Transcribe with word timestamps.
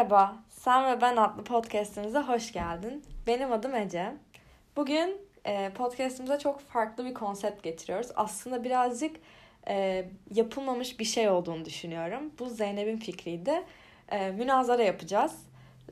Merhaba, 0.00 0.36
Sen 0.48 0.86
ve 0.86 1.00
Ben 1.00 1.16
adlı 1.16 1.44
podcastimize 1.44 2.18
hoş 2.18 2.52
geldin. 2.52 3.04
Benim 3.26 3.52
adım 3.52 3.74
Ece. 3.74 4.14
Bugün 4.76 5.16
e, 5.44 5.70
podcastimize 5.70 6.38
çok 6.38 6.60
farklı 6.60 7.04
bir 7.04 7.14
konsept 7.14 7.62
getiriyoruz. 7.62 8.10
Aslında 8.16 8.64
birazcık 8.64 9.16
e, 9.68 10.04
yapılmamış 10.34 11.00
bir 11.00 11.04
şey 11.04 11.28
olduğunu 11.28 11.64
düşünüyorum. 11.64 12.32
Bu 12.38 12.48
Zeynep'in 12.48 12.96
fikriydi. 12.96 13.64
E, 14.08 14.30
münazara 14.30 14.82
yapacağız. 14.82 15.32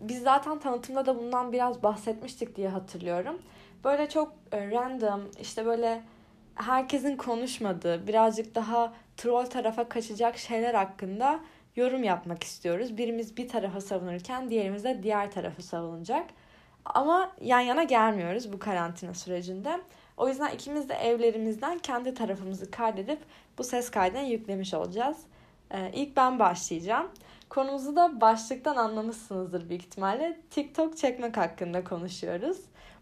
Biz 0.01 0.23
zaten 0.23 0.59
tanıtımda 0.59 1.06
da 1.06 1.19
bundan 1.19 1.52
biraz 1.52 1.83
bahsetmiştik 1.83 2.56
diye 2.56 2.69
hatırlıyorum. 2.69 3.43
Böyle 3.84 4.09
çok 4.09 4.33
e, 4.52 4.70
random, 4.70 5.23
işte 5.41 5.66
böyle 5.66 6.02
herkesin 6.55 7.16
konuşmadığı, 7.16 8.06
birazcık 8.06 8.55
daha 8.55 8.93
troll 9.16 9.47
tarafa 9.47 9.88
kaçacak 9.88 10.38
şeyler 10.38 10.75
hakkında 10.75 11.41
yorum 11.78 12.05
yapmak 12.05 12.42
istiyoruz. 12.42 12.96
Birimiz 12.96 13.37
bir 13.37 13.48
tarafa 13.48 13.80
savunurken 13.80 14.50
diğerimiz 14.50 14.84
de 14.84 15.02
diğer 15.02 15.30
tarafı 15.30 15.62
savunacak. 15.62 16.27
Ama 16.84 17.32
yan 17.41 17.60
yana 17.60 17.82
gelmiyoruz 17.82 18.52
bu 18.52 18.59
karantina 18.59 19.14
sürecinde. 19.14 19.80
O 20.16 20.28
yüzden 20.28 20.51
ikimiz 20.51 20.88
de 20.88 20.95
evlerimizden 20.95 21.78
kendi 21.78 22.14
tarafımızı 22.14 22.70
kaydedip 22.70 23.18
bu 23.59 23.64
ses 23.64 23.91
kaydını 23.91 24.23
yüklemiş 24.23 24.74
olacağız. 24.74 25.18
Ee, 25.70 25.91
ilk 25.95 26.16
ben 26.16 26.38
başlayacağım. 26.38 27.09
Konumuzu 27.48 27.96
da 27.96 28.20
başlıktan 28.20 28.76
anlamışsınızdır 28.76 29.68
büyük 29.68 29.82
ihtimalle. 29.82 30.40
TikTok 30.51 30.96
çekmek 30.96 31.37
hakkında 31.37 31.84
konuşuyoruz. 31.84 32.59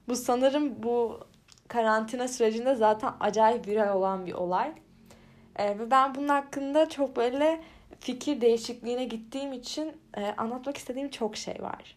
Bu 0.09 0.17
sanırım 0.17 0.83
bu 0.83 1.21
karantina 1.69 2.29
sürecinde 2.29 2.75
zaten 2.75 3.13
acayip 3.21 3.69
viral 3.69 3.97
olan 3.97 4.27
bir 4.27 4.33
olay. 4.33 4.73
Ee, 5.57 5.79
ve 5.79 5.91
ben 5.91 6.15
bunun 6.15 6.29
hakkında 6.29 6.89
çok 6.89 7.17
böyle 7.17 7.61
fikir 8.01 8.41
değişikliğine 8.41 9.05
gittiğim 9.05 9.53
için 9.53 9.93
e, 10.17 10.25
anlatmak 10.25 10.77
istediğim 10.77 11.11
çok 11.11 11.37
şey 11.37 11.63
var. 11.63 11.97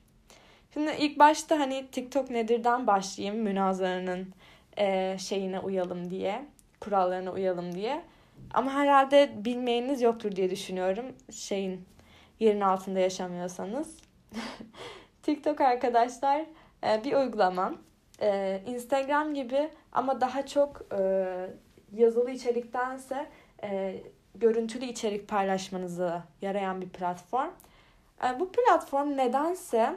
Şimdi 0.73 0.91
ilk 0.99 1.19
başta 1.19 1.59
hani 1.59 1.87
TikTok 1.91 2.29
nedirden 2.29 2.87
başlayayım 2.87 3.43
münazaranın 3.43 4.33
e, 4.77 5.17
şeyine 5.19 5.59
uyalım 5.59 6.11
diye, 6.11 6.45
kurallarına 6.79 7.31
uyalım 7.31 7.75
diye. 7.75 8.01
Ama 8.53 8.73
herhalde 8.73 9.31
bilmeyeniniz 9.45 10.01
yoktur 10.01 10.35
diye 10.35 10.49
düşünüyorum 10.49 11.05
şeyin 11.31 11.85
yerin 12.39 12.61
altında 12.61 12.99
yaşamıyorsanız. 12.99 13.97
TikTok 15.23 15.61
arkadaşlar 15.61 16.45
e, 16.83 17.03
bir 17.03 17.13
uygulama. 17.13 17.75
E, 18.21 18.61
Instagram 18.67 19.33
gibi 19.33 19.69
ama 19.91 20.21
daha 20.21 20.45
çok 20.45 20.81
e, 20.99 21.01
yazılı 21.93 22.31
içeriktense 22.31 23.25
e, 23.63 23.95
görüntülü 24.35 24.85
içerik 24.85 25.27
paylaşmanızı 25.27 26.21
yarayan 26.41 26.81
bir 26.81 26.89
platform. 26.89 27.51
E, 28.23 28.39
bu 28.39 28.51
platform 28.51 29.17
nedense 29.17 29.95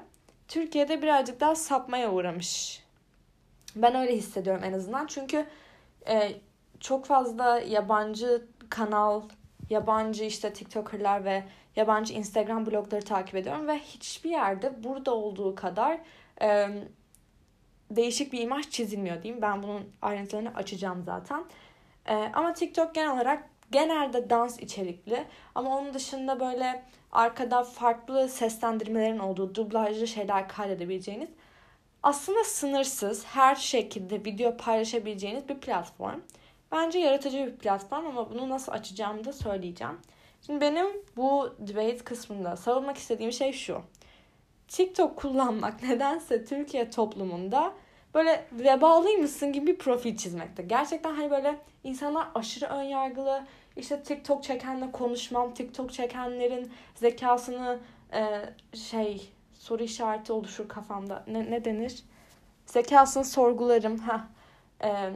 Türkiye'de 0.49 1.03
birazcık 1.03 1.41
daha 1.41 1.55
sapmaya 1.55 2.13
uğramış. 2.13 2.83
Ben 3.77 3.95
öyle 3.95 4.17
hissediyorum 4.17 4.65
en 4.65 4.73
azından. 4.73 5.07
Çünkü 5.07 5.47
e, 6.09 6.33
çok 6.81 7.07
fazla 7.07 7.59
yabancı 7.59 8.47
kanal, 8.71 9.23
yabancı 9.71 10.25
işte 10.25 10.53
TikToker'lar 10.53 11.25
ve 11.25 11.45
yabancı 11.77 12.15
Instagram 12.15 12.67
blogları 12.67 13.05
takip 13.05 13.35
ediyorum 13.35 13.69
ve 13.69 13.79
hiçbir 13.79 14.31
yerde 14.31 14.85
burada 14.85 15.15
olduğu 15.15 15.55
kadar 15.55 15.99
e, 16.43 16.69
değişik 17.91 18.33
bir 18.33 18.41
imaj 18.41 18.71
çizilmiyor 18.71 19.23
diyeyim. 19.23 19.43
Ben 19.43 19.63
bunun 19.63 19.93
ayrıntılarını 20.03 20.55
açacağım 20.55 21.03
zaten. 21.07 21.45
E, 22.07 22.15
ama 22.15 22.53
TikTok 22.53 22.95
genel 22.95 23.13
olarak 23.13 23.52
genelde 23.73 24.31
dans 24.31 24.59
içerikli 24.59 25.25
ama 25.55 25.79
onun 25.79 25.95
dışında 25.95 26.41
böyle 26.41 26.83
arkada 27.13 27.63
farklı 27.65 28.29
seslendirmelerin 28.29 29.19
olduğu 29.19 29.55
dublajlı 29.55 30.07
şeyler 30.07 30.49
kaydedebileceğiniz 30.49 31.29
aslında 32.03 32.45
sınırsız 32.45 33.25
her 33.25 33.55
şekilde 33.55 34.25
video 34.25 34.57
paylaşabileceğiniz 34.57 35.49
bir 35.49 35.55
platform. 35.55 36.21
Bence 36.73 36.99
yaratıcı 36.99 37.47
bir 37.47 37.57
platform 37.57 38.07
ama 38.07 38.31
bunu 38.31 38.49
nasıl 38.49 38.73
açacağımı 38.73 39.25
da 39.25 39.33
söyleyeceğim. 39.33 39.99
Şimdi 40.47 40.61
benim 40.61 40.87
bu 41.17 41.55
debate 41.59 41.99
kısmında 41.99 42.57
savunmak 42.57 42.97
istediğim 42.97 43.33
şey 43.33 43.53
şu. 43.53 43.83
TikTok 44.69 45.17
kullanmak 45.17 45.83
nedense 45.89 46.45
Türkiye 46.45 46.91
toplumunda 46.91 47.73
böyle 48.15 48.47
vebalıymışsın 48.53 49.53
gibi 49.53 49.67
bir 49.67 49.79
profil 49.79 50.17
çizmekte. 50.17 50.63
Gerçekten 50.63 51.15
hani 51.15 51.31
böyle 51.31 51.57
insanlar 51.85 52.29
aşırı 52.35 52.67
ön 52.67 52.83
yargılı, 52.83 53.45
işte 53.77 54.03
TikTok 54.03 54.45
çekenle 54.45 54.93
konuşmam, 54.93 55.55
TikTok 55.55 55.93
çekenlerin 55.93 56.73
zekasını 56.95 57.79
e, 58.13 58.41
şey 58.77 59.33
soru 59.55 59.83
işareti 59.83 60.33
oluşur 60.33 60.69
kafamda. 60.69 61.25
Ne, 61.27 61.51
ne 61.51 61.65
denir? 61.65 62.03
Zekasını 62.67 63.25
sorgularım. 63.25 63.99
ha 63.99 64.29
e, 64.85 65.11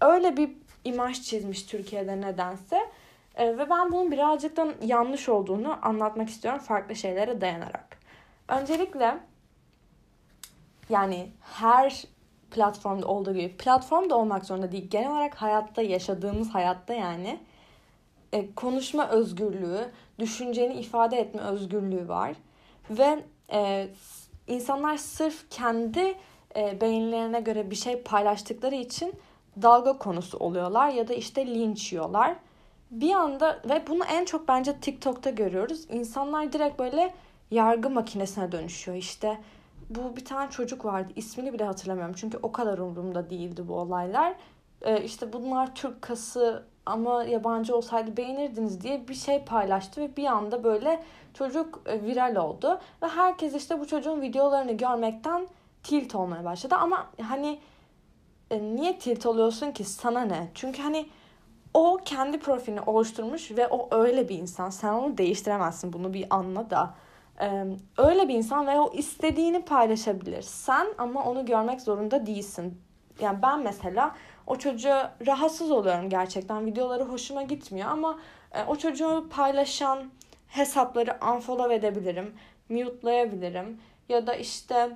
öyle 0.00 0.36
bir 0.36 0.50
imaj 0.84 1.22
çizmiş 1.22 1.62
Türkiye'de 1.62 2.20
nedense. 2.20 2.80
E, 3.34 3.58
ve 3.58 3.70
ben 3.70 3.92
bunun 3.92 4.12
birazcık 4.12 4.56
da 4.56 4.68
yanlış 4.82 5.28
olduğunu 5.28 5.78
anlatmak 5.82 6.28
istiyorum 6.28 6.60
farklı 6.60 6.96
şeylere 6.96 7.40
dayanarak. 7.40 7.98
Öncelikle 8.48 9.18
yani 10.88 11.30
her 11.40 12.04
platformda 12.50 13.06
olduğu 13.06 13.34
gibi 13.34 13.56
platform 13.56 14.10
da 14.10 14.16
olmak 14.16 14.44
zorunda 14.44 14.72
değil. 14.72 14.90
Genel 14.90 15.10
olarak 15.10 15.34
hayatta 15.34 15.82
yaşadığımız 15.82 16.50
hayatta 16.50 16.94
yani 16.94 17.40
e, 18.32 18.54
konuşma 18.54 19.08
özgürlüğü, 19.08 19.90
düşünceni 20.18 20.74
ifade 20.74 21.16
etme 21.16 21.42
özgürlüğü 21.42 22.08
var. 22.08 22.36
Ve 22.90 23.24
e, 23.52 23.88
insanlar 24.46 24.96
sırf 24.96 25.50
kendi 25.50 26.14
e, 26.56 26.80
beyinlerine 26.80 27.40
göre 27.40 27.70
bir 27.70 27.76
şey 27.76 28.02
paylaştıkları 28.02 28.74
için 28.74 29.14
dalga 29.62 29.98
konusu 29.98 30.38
oluyorlar 30.38 30.88
ya 30.88 31.08
da 31.08 31.14
işte 31.14 31.46
linç 31.46 31.92
yiyorlar. 31.92 32.36
Bir 32.90 33.12
anda 33.12 33.62
ve 33.68 33.86
bunu 33.86 34.04
en 34.04 34.24
çok 34.24 34.48
bence 34.48 34.76
TikTok'ta 34.80 35.30
görüyoruz. 35.30 35.86
İnsanlar 35.90 36.52
direkt 36.52 36.78
böyle 36.78 37.14
yargı 37.50 37.90
makinesine 37.90 38.52
dönüşüyor. 38.52 38.96
İşte 38.96 39.38
bu 39.90 40.16
bir 40.16 40.24
tane 40.24 40.50
çocuk 40.50 40.84
vardı. 40.84 41.12
ismini 41.16 41.52
bile 41.52 41.64
hatırlamıyorum. 41.64 42.14
Çünkü 42.18 42.38
o 42.42 42.52
kadar 42.52 42.78
umurumda 42.78 43.30
değildi 43.30 43.68
bu 43.68 43.74
olaylar. 43.74 44.34
Ee, 44.82 45.02
işte 45.04 45.32
bunlar 45.32 45.74
Türk 45.74 46.02
kası 46.02 46.66
ama 46.86 47.24
yabancı 47.24 47.76
olsaydı 47.76 48.16
beğenirdiniz 48.16 48.80
diye 48.80 49.08
bir 49.08 49.14
şey 49.14 49.44
paylaştı 49.44 50.00
ve 50.00 50.16
bir 50.16 50.26
anda 50.26 50.64
böyle 50.64 51.02
çocuk 51.34 51.80
e, 51.86 52.02
viral 52.02 52.36
oldu 52.36 52.80
ve 53.02 53.08
herkes 53.08 53.54
işte 53.54 53.80
bu 53.80 53.86
çocuğun 53.86 54.20
videolarını 54.22 54.72
görmekten 54.72 55.48
tilt 55.82 56.14
olmaya 56.14 56.44
başladı 56.44 56.74
ama 56.74 57.06
hani 57.22 57.58
e, 58.50 58.62
niye 58.62 58.98
tilt 58.98 59.26
oluyorsun 59.26 59.72
ki 59.72 59.84
sana 59.84 60.20
ne? 60.20 60.48
Çünkü 60.54 60.82
hani 60.82 61.06
o 61.74 61.98
kendi 62.04 62.38
profilini 62.38 62.80
oluşturmuş 62.80 63.50
ve 63.50 63.68
o 63.68 63.88
öyle 63.90 64.28
bir 64.28 64.38
insan. 64.38 64.70
Sen 64.70 64.92
onu 64.92 65.18
değiştiremezsin. 65.18 65.92
Bunu 65.92 66.14
bir 66.14 66.26
anla 66.30 66.70
da. 66.70 66.94
Ee, 67.40 67.64
öyle 67.98 68.28
bir 68.28 68.34
insan 68.34 68.66
ve 68.66 68.80
o 68.80 68.92
istediğini 68.92 69.64
paylaşabilir. 69.64 70.42
Sen 70.42 70.86
ama 70.98 71.24
onu 71.24 71.46
görmek 71.46 71.80
zorunda 71.80 72.26
değilsin. 72.26 72.80
Yani 73.20 73.42
ben 73.42 73.60
mesela 73.60 74.14
o 74.46 74.56
çocuğa 74.56 75.14
rahatsız 75.26 75.70
oluyorum 75.70 76.08
gerçekten. 76.08 76.66
Videoları 76.66 77.04
hoşuma 77.04 77.42
gitmiyor 77.42 77.88
ama 77.88 78.18
e, 78.52 78.64
o 78.64 78.76
çocuğu 78.76 79.26
paylaşan 79.30 80.10
hesapları 80.48 81.16
unfollow 81.34 81.74
edebilirim, 81.74 82.34
mute'layabilirim 82.68 83.80
ya 84.08 84.26
da 84.26 84.34
işte 84.34 84.90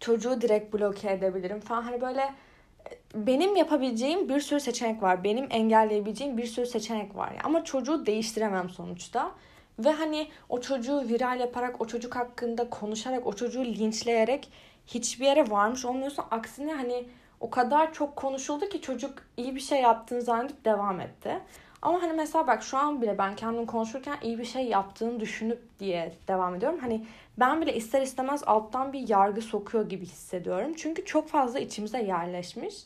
çocuğu 0.00 0.40
direkt 0.40 0.74
bloke 0.74 1.12
edebilirim 1.12 1.60
falan. 1.60 1.82
Hani 1.82 2.00
böyle 2.00 2.20
e, 2.20 2.90
benim 3.14 3.56
yapabileceğim 3.56 4.28
bir 4.28 4.40
sürü 4.40 4.60
seçenek 4.60 5.02
var. 5.02 5.24
Benim 5.24 5.46
engelleyebileceğim 5.50 6.38
bir 6.38 6.46
sürü 6.46 6.66
seçenek 6.66 7.16
var. 7.16 7.32
Ama 7.44 7.64
çocuğu 7.64 8.06
değiştiremem 8.06 8.70
sonuçta. 8.70 9.32
Ve 9.78 9.90
hani 9.90 10.28
o 10.48 10.60
çocuğu 10.60 11.08
viral 11.08 11.40
yaparak, 11.40 11.80
o 11.80 11.86
çocuk 11.86 12.16
hakkında 12.16 12.70
konuşarak, 12.70 13.26
o 13.26 13.32
çocuğu 13.32 13.64
linçleyerek 13.64 14.48
hiçbir 14.86 15.26
yere 15.26 15.50
varmış 15.50 15.84
olmuyorsun. 15.84 16.24
Aksine 16.30 16.72
hani 16.72 17.04
o 17.42 17.50
kadar 17.50 17.92
çok 17.92 18.16
konuşuldu 18.16 18.68
ki 18.68 18.80
çocuk 18.80 19.22
iyi 19.36 19.54
bir 19.54 19.60
şey 19.60 19.80
yaptığını 19.80 20.22
zannedip 20.22 20.64
devam 20.64 21.00
etti. 21.00 21.40
Ama 21.82 22.02
hani 22.02 22.12
mesela 22.12 22.46
bak 22.46 22.62
şu 22.62 22.78
an 22.78 23.02
bile 23.02 23.18
ben 23.18 23.36
kendim 23.36 23.66
konuşurken 23.66 24.16
iyi 24.22 24.38
bir 24.38 24.44
şey 24.44 24.66
yaptığını 24.66 25.20
düşünüp 25.20 25.78
diye 25.80 26.14
devam 26.28 26.54
ediyorum. 26.54 26.78
Hani 26.82 27.06
ben 27.38 27.60
bile 27.60 27.74
ister 27.74 28.02
istemez 28.02 28.42
alttan 28.46 28.92
bir 28.92 29.08
yargı 29.08 29.42
sokuyor 29.42 29.88
gibi 29.88 30.06
hissediyorum. 30.06 30.72
Çünkü 30.76 31.04
çok 31.04 31.28
fazla 31.28 31.58
içimize 31.58 32.02
yerleşmiş 32.02 32.84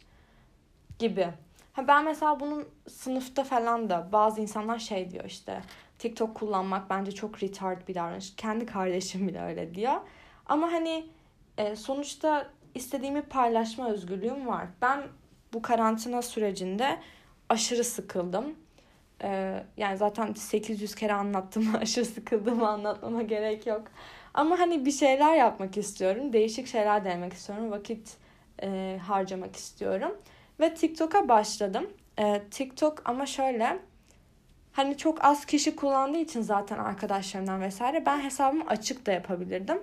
gibi. 0.99 1.29
Ha 1.73 1.89
ben 1.89 2.05
mesela 2.05 2.41
bunun 2.41 2.65
sınıfta 2.89 3.45
falan 3.45 3.91
da 3.91 4.09
bazı 4.13 4.41
insanlar 4.41 4.79
şey 4.79 5.11
diyor 5.11 5.25
işte 5.25 5.63
TikTok 5.99 6.35
kullanmak 6.35 6.91
bence 6.91 7.13
çok 7.13 7.43
retard 7.43 7.89
bir 7.89 7.95
davranış. 7.95 8.37
Kendi 8.37 8.67
kardeşim 8.67 9.29
bile 9.29 9.43
öyle 9.43 9.75
diyor. 9.75 9.95
Ama 10.47 10.73
hani 10.73 11.07
e, 11.59 11.77
sonuçta 11.77 12.47
istediğimi 12.77 13.23
paylaşma 13.23 13.91
özgürlüğüm 13.91 14.47
var. 14.47 14.67
Ben 14.83 15.03
bu 15.53 15.63
karantina 15.63 16.23
sürecinde 16.23 16.99
aşırı 17.49 17.85
sıkıldım. 17.85 18.55
Ee, 19.23 19.63
yani 19.77 19.97
zaten 19.97 20.33
800 20.33 20.95
kere 20.95 21.13
anlattım. 21.13 21.75
aşırı 21.81 22.05
sıkıldığımı 22.05 22.69
anlatmama 22.69 23.23
gerek 23.23 23.67
yok. 23.67 23.83
Ama 24.35 24.59
hani 24.59 24.87
bir 24.87 24.93
şeyler 24.93 25.37
yapmak 25.37 25.77
istiyorum. 25.77 26.33
Değişik 26.33 26.67
şeyler 26.67 27.05
denemek 27.05 27.33
istiyorum. 27.33 27.71
Vakit 27.71 28.17
e, 28.63 28.99
harcamak 29.07 29.57
istiyorum. 29.57 30.19
Ve 30.61 30.75
TikTok'a 30.75 31.29
başladım. 31.29 31.91
E, 32.19 32.43
TikTok 32.51 33.03
ama 33.05 33.27
şöyle 33.27 33.79
hani 34.73 34.97
çok 34.97 35.25
az 35.25 35.45
kişi 35.45 35.77
kullandığı 35.77 36.19
için 36.19 36.43
zaten 36.43 36.79
arkadaşlarımdan 36.79 37.61
vesaire 37.61 38.07
ben 38.07 38.21
hesabımı 38.21 38.65
açık 38.67 39.07
da 39.07 39.13
yapabilirdim. 39.13 39.79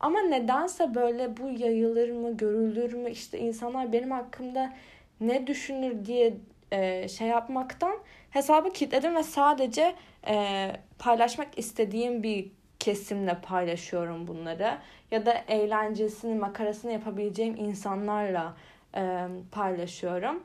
Ama 0.00 0.20
nedense 0.20 0.94
böyle 0.94 1.36
bu 1.36 1.48
yayılır 1.48 2.10
mı, 2.10 2.36
görülür 2.36 2.92
mü, 2.92 3.10
işte 3.10 3.38
insanlar 3.38 3.92
benim 3.92 4.10
hakkımda 4.10 4.72
ne 5.20 5.46
düşünür 5.46 6.04
diye 6.04 6.34
e, 6.72 7.08
şey 7.08 7.28
yapmaktan 7.28 7.96
hesabı 8.30 8.72
kilitledim 8.72 9.16
ve 9.16 9.22
sadece 9.22 9.94
e, 10.28 10.72
paylaşmak 10.98 11.58
istediğim 11.58 12.22
bir 12.22 12.52
kesimle 12.78 13.34
paylaşıyorum 13.40 14.26
bunları. 14.26 14.78
Ya 15.10 15.26
da 15.26 15.32
eğlencesini, 15.48 16.34
makarasını 16.34 16.92
yapabileceğim 16.92 17.56
insanlarla 17.56 18.56
e, 18.96 19.26
paylaşıyorum. 19.52 20.44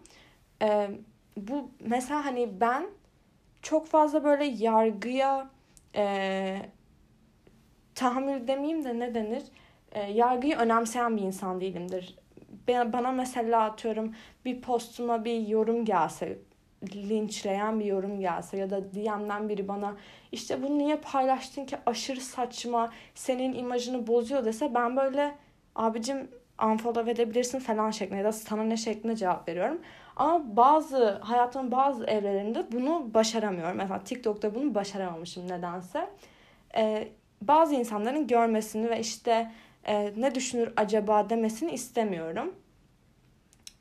E, 0.61 0.89
bu 1.37 1.71
mesela 1.79 2.25
hani 2.25 2.61
ben 2.61 2.85
çok 3.61 3.87
fazla 3.87 4.23
böyle 4.23 4.45
yargıya 4.45 5.49
e, 5.95 6.61
tahammül 7.95 8.47
demeyeyim 8.47 8.83
de 8.83 8.99
ne 8.99 9.13
denir? 9.13 9.43
E, 9.91 10.11
yargıyı 10.11 10.57
önemseyen 10.57 11.17
bir 11.17 11.21
insan 11.21 11.61
değilimdir. 11.61 12.15
Bana 12.67 13.11
mesela 13.11 13.63
atıyorum 13.63 14.15
bir 14.45 14.61
postuma 14.61 15.25
bir 15.25 15.47
yorum 15.47 15.85
gelse 15.85 16.37
linçleyen 16.95 17.79
bir 17.79 17.85
yorum 17.85 18.19
gelse 18.19 18.57
ya 18.57 18.69
da 18.69 18.93
DM'den 18.93 19.49
biri 19.49 19.67
bana 19.67 19.95
işte 20.31 20.63
bunu 20.63 20.77
niye 20.77 20.95
paylaştın 20.95 21.65
ki 21.65 21.77
aşırı 21.85 22.21
saçma 22.21 22.91
senin 23.15 23.53
imajını 23.53 24.07
bozuyor 24.07 24.45
dese 24.45 24.73
ben 24.73 24.97
böyle 24.97 25.35
abicim 25.75 26.27
unfollow 26.65 27.11
edebilirsin 27.11 27.59
falan 27.59 27.91
şeklinde 27.91 28.17
ya 28.17 28.25
da 28.25 28.31
sana 28.31 28.63
ne 28.63 28.77
şeklinde 28.77 29.15
cevap 29.15 29.47
veriyorum. 29.47 29.81
Ama 30.15 30.57
bazı 30.57 31.09
hayatımın 31.09 31.71
bazı 31.71 32.05
evrelerinde 32.05 32.71
bunu 32.71 33.13
başaramıyorum. 33.13 33.77
Mesela 33.77 34.03
TikTok'ta 34.03 34.55
bunu 34.55 34.75
başaramamışım 34.75 35.47
nedense. 35.47 36.09
Ee, 36.77 37.07
bazı 37.41 37.75
insanların 37.75 38.27
görmesini 38.27 38.89
ve 38.89 38.99
işte 38.99 39.51
e, 39.85 40.13
ne 40.17 40.35
düşünür 40.35 40.73
acaba 40.77 41.29
demesini 41.29 41.71
istemiyorum. 41.71 42.55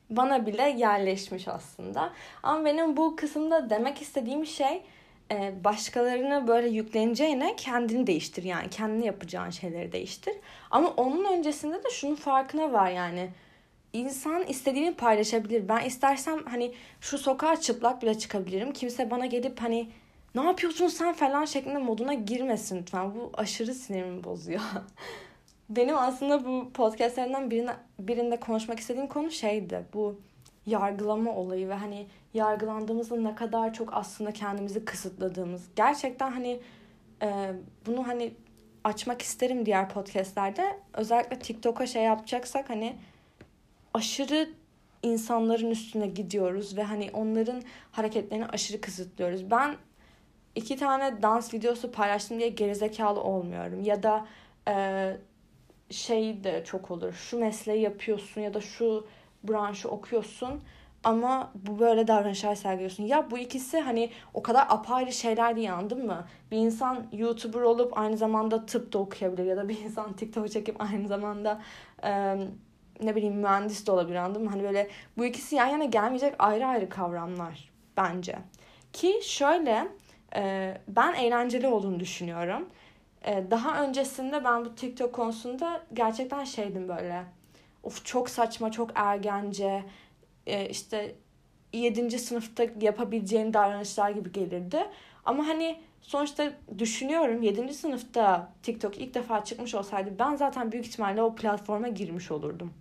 Bana 0.09 0.45
bile 0.45 0.75
yerleşmiş 0.77 1.47
aslında. 1.47 2.13
Ama 2.43 2.65
benim 2.65 2.97
bu 2.97 3.15
kısımda 3.15 3.69
demek 3.69 4.01
istediğim 4.01 4.45
şey 4.45 4.83
e, 5.31 5.63
başkalarını 5.63 6.47
böyle 6.47 6.67
yükleneceğine 6.67 7.55
kendini 7.55 8.07
değiştir 8.07 8.43
yani 8.43 8.69
kendini 8.69 9.05
yapacağın 9.05 9.49
şeyleri 9.49 9.91
değiştir. 9.91 10.33
Ama 10.71 10.89
onun 10.89 11.33
öncesinde 11.33 11.83
de 11.83 11.89
şunun 11.89 12.15
farkına 12.15 12.73
var 12.73 12.91
yani 12.91 13.29
insan 13.93 14.43
istediğini 14.43 14.93
paylaşabilir. 14.93 15.69
Ben 15.69 15.85
istersem 15.85 16.45
hani 16.45 16.73
şu 17.01 17.17
sokağa 17.17 17.55
çıplak 17.61 18.01
bile 18.01 18.17
çıkabilirim. 18.17 18.73
Kimse 18.73 19.11
bana 19.11 19.25
gelip 19.25 19.61
hani 19.61 19.89
ne 20.35 20.43
yapıyorsun 20.43 20.87
sen 20.87 21.13
falan 21.13 21.45
şeklinde 21.45 21.77
moduna 21.77 22.13
girmesin 22.13 22.79
lütfen. 22.79 23.15
Bu 23.15 23.31
aşırı 23.33 23.73
sinirimi 23.73 24.23
bozuyor. 24.23 24.61
Benim 25.69 25.97
aslında 25.97 26.45
bu 26.45 26.71
podcastlerinden 26.73 27.51
birine, 27.51 27.73
birinde 27.99 28.39
konuşmak 28.39 28.79
istediğim 28.79 29.07
konu 29.07 29.31
şeydi. 29.31 29.85
Bu 29.93 30.19
yargılama 30.65 31.35
olayı 31.35 31.69
ve 31.69 31.73
hani 31.73 32.07
yargılandığımızda 32.33 33.15
ne 33.15 33.35
kadar 33.35 33.73
çok 33.73 33.93
aslında 33.93 34.31
kendimizi 34.31 34.85
kısıtladığımız. 34.85 35.63
Gerçekten 35.75 36.31
hani 36.31 36.59
e, 37.21 37.53
bunu 37.85 38.07
hani 38.07 38.33
açmak 38.83 39.21
isterim 39.21 39.65
diğer 39.65 39.89
podcastlerde. 39.89 40.79
Özellikle 40.93 41.39
TikTok'a 41.39 41.87
şey 41.87 42.03
yapacaksak 42.03 42.69
hani 42.69 42.95
aşırı 43.93 44.49
insanların 45.03 45.71
üstüne 45.71 46.07
gidiyoruz 46.07 46.77
ve 46.77 46.83
hani 46.83 47.09
onların 47.13 47.61
hareketlerini 47.91 48.45
aşırı 48.45 48.81
kısıtlıyoruz. 48.81 49.51
Ben 49.51 49.75
iki 50.55 50.77
tane 50.77 51.21
dans 51.21 51.53
videosu 51.53 51.91
paylaştım 51.91 52.39
diye 52.39 52.49
gerizekalı 52.49 53.21
olmuyorum. 53.21 53.83
Ya 53.83 54.03
da 54.03 54.25
e, 54.67 55.17
şey 55.89 56.43
de 56.43 56.63
çok 56.65 56.91
olur. 56.91 57.13
Şu 57.13 57.39
mesleği 57.39 57.81
yapıyorsun 57.81 58.41
ya 58.41 58.53
da 58.53 58.61
şu 58.61 59.07
branşı 59.43 59.89
okuyorsun 59.89 60.61
ama 61.03 61.51
bu 61.55 61.79
böyle 61.79 62.07
davranışlar 62.07 62.55
sergiliyorsun. 62.55 63.03
Ya 63.03 63.31
bu 63.31 63.37
ikisi 63.37 63.79
hani 63.79 64.09
o 64.33 64.41
kadar 64.41 64.65
apayrı 64.69 65.11
şeyler 65.11 65.55
değil 65.55 65.73
anladın 65.73 66.05
mı? 66.05 66.27
Bir 66.51 66.57
insan 66.57 67.07
YouTuber 67.11 67.61
olup 67.61 67.97
aynı 67.97 68.17
zamanda 68.17 68.65
tıp 68.65 68.93
da 68.93 68.99
okuyabilir 68.99 69.45
ya 69.45 69.57
da 69.57 69.69
bir 69.69 69.79
insan 69.79 70.13
TikTok 70.13 70.51
çekip 70.51 70.81
aynı 70.81 71.07
zamanda 71.07 71.61
e, 72.03 72.37
ne 73.01 73.15
bileyim 73.15 73.35
mühendis 73.35 73.87
de 73.87 73.91
olabilir 73.91 74.15
anladın 74.15 74.43
mı? 74.43 74.49
Hani 74.49 74.63
böyle 74.63 74.89
bu 75.17 75.25
ikisi 75.25 75.55
yan 75.55 75.67
yana 75.67 75.85
gelmeyecek 75.85 76.35
ayrı 76.39 76.65
ayrı 76.67 76.89
kavramlar 76.89 77.71
bence. 77.97 78.37
Ki 78.93 79.19
şöyle 79.23 79.87
e, 80.35 80.77
ben 80.87 81.13
eğlenceli 81.13 81.67
olduğunu 81.67 81.99
düşünüyorum. 81.99 82.69
E, 83.25 83.43
daha 83.51 83.83
öncesinde 83.83 84.43
ben 84.43 84.65
bu 84.65 84.75
TikTok 84.75 85.13
konusunda 85.13 85.83
gerçekten 85.93 86.43
şeydim 86.43 86.87
böyle. 86.89 87.23
Of 87.83 88.05
çok 88.05 88.29
saçma, 88.29 88.71
çok 88.71 88.91
ergence, 88.95 89.83
e, 90.47 90.69
işte 90.69 91.15
7. 91.73 92.19
sınıfta 92.19 92.65
yapabileceğim 92.81 93.53
davranışlar 93.53 94.09
gibi 94.09 94.31
gelirdi. 94.31 94.85
Ama 95.25 95.47
hani 95.47 95.79
sonuçta 96.01 96.53
düşünüyorum 96.77 97.41
7. 97.41 97.73
sınıfta 97.73 98.51
TikTok 98.63 98.97
ilk 98.97 99.13
defa 99.13 99.43
çıkmış 99.43 99.75
olsaydı 99.75 100.09
ben 100.19 100.35
zaten 100.35 100.71
büyük 100.71 100.87
ihtimalle 100.87 101.21
o 101.21 101.35
platforma 101.35 101.87
girmiş 101.87 102.31
olurdum. 102.31 102.73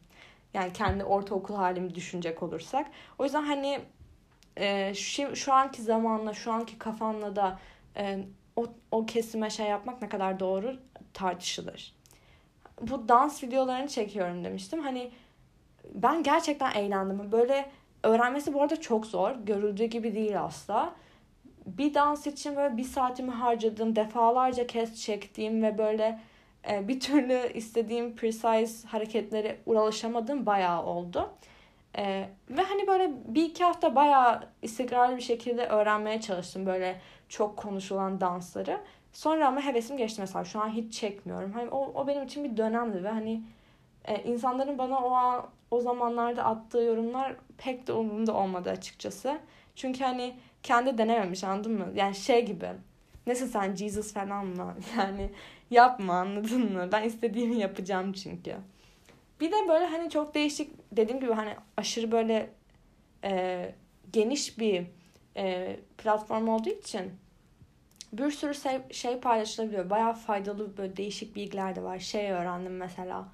Yani 0.55 0.73
kendi 0.73 1.05
ortaokul 1.05 1.55
halimi 1.55 1.95
düşünecek 1.95 2.43
olursak. 2.43 2.87
O 3.19 3.25
yüzden 3.25 3.43
hani 3.43 3.81
e, 4.57 4.95
şu, 4.95 5.37
şu 5.37 5.53
anki 5.53 5.83
zamanla, 5.83 6.35
şu 6.35 6.53
anki 6.53 6.79
kafanla 6.79 7.37
da 7.37 7.59
e, 7.97 8.19
o, 8.57 8.67
o 8.91 9.07
kesime 9.07 9.51
şey 9.51 9.67
yapmak 9.67 10.03
ne 10.03 10.09
kadar 10.09 10.41
doğru 10.41 10.77
tartışılır. 11.15 11.95
Bu 12.81 13.09
dans 13.09 13.43
videolarını 13.43 13.89
çekiyorum 13.89 14.45
demiştim. 14.45 14.81
Hani 14.81 15.11
ben 15.95 16.23
gerçekten 16.23 16.73
eğlendim. 16.73 17.33
Böyle 17.33 17.71
öğrenmesi 18.03 18.55
bu 18.55 18.63
arada 18.63 18.81
çok 18.81 19.07
zor. 19.07 19.31
Görüldüğü 19.31 19.85
gibi 19.85 20.15
değil 20.15 20.43
asla. 20.43 20.95
Bir 21.67 21.95
dans 21.95 22.27
için 22.27 22.57
böyle 22.57 22.77
bir 22.77 22.85
saatimi 22.85 23.31
harcadım. 23.31 23.97
Defalarca 23.97 24.67
kez 24.67 25.03
çektiğim 25.03 25.63
ve 25.63 25.79
böyle 25.79 26.21
e, 26.71 26.89
bir 26.89 27.01
türlü 27.01 27.53
istediğim 27.55 28.17
precise 28.17 28.89
hareketlere 28.89 29.59
ulaşamadım 29.67 30.47
bayağı 30.47 30.85
oldu. 30.85 31.31
E, 31.99 32.29
ve 32.51 32.63
hani 32.63 32.87
böyle 32.87 33.11
bir 33.25 33.45
iki 33.45 33.65
hafta 33.65 33.97
bayağı 33.97 34.49
istikrarlı 34.63 35.17
bir 35.17 35.23
şekilde 35.23 35.67
öğrenmeye 35.67 36.21
çalıştım 36.21 36.67
böyle 36.67 37.01
çok 37.29 37.57
konuşulan 37.57 38.21
dansları. 38.21 38.81
Sonra 39.13 39.49
ama 39.49 39.61
hevesim 39.61 39.97
geçti 39.97 40.21
mesela 40.21 40.45
şu 40.45 40.61
an 40.61 40.69
hiç 40.69 40.95
çekmiyorum. 40.95 41.53
Hani 41.53 41.71
o, 41.71 41.93
o 41.95 42.07
benim 42.07 42.25
için 42.25 42.45
bir 42.45 42.57
dönemdi 42.57 43.05
ve 43.05 43.09
hani 43.09 43.43
e, 44.05 44.23
insanların 44.23 44.79
bana 44.79 44.99
o 44.99 45.11
an, 45.11 45.47
o 45.71 45.81
zamanlarda 45.81 46.45
attığı 46.45 46.79
yorumlar 46.79 47.37
pek 47.59 47.87
de 47.87 47.93
umurumda 47.93 48.35
olmadı 48.35 48.71
açıkçası. 48.71 49.39
Çünkü 49.77 50.05
hani 50.05 50.35
kendi 50.63 50.99
denememiş 50.99 51.45
anladın 51.45 51.73
mı? 51.73 51.87
Yani 51.95 52.15
şey 52.15 52.47
gibi. 52.47 52.69
Nesin 53.27 53.47
sen 53.47 53.75
Jesus 53.75 54.13
falan 54.13 54.47
mı? 54.47 54.75
Yani 54.99 55.31
yapma 55.71 56.15
anladın 56.15 56.73
mı? 56.73 56.89
Ben 56.93 57.03
istediğimi 57.03 57.57
yapacağım 57.57 58.13
çünkü. 58.13 58.57
Bir 59.41 59.53
de 59.53 59.69
böyle 59.69 59.87
hani 59.87 60.11
çok 60.11 60.35
değişik 60.35 60.71
dediğim 60.93 61.21
gibi 61.21 61.33
hani 61.33 61.57
aşırı 61.77 62.13
böyle 62.13 62.51
e, 63.25 63.75
geniş 64.13 64.59
bir 64.59 64.87
e, 65.37 65.77
platform 65.99 66.49
olduğu 66.49 66.69
için 66.69 67.13
bir 68.13 68.31
sürü 68.31 68.55
şey, 68.55 68.81
şey 68.91 69.21
paylaşılabiliyor. 69.21 69.91
Bayağı 69.91 70.13
faydalı 70.13 70.77
böyle 70.77 70.97
değişik 70.97 71.37
bilgiler 71.37 71.77
de 71.77 71.83
var. 71.83 71.99
Şey 71.99 72.33
öğrendim 72.33 72.77
mesela. 72.77 73.29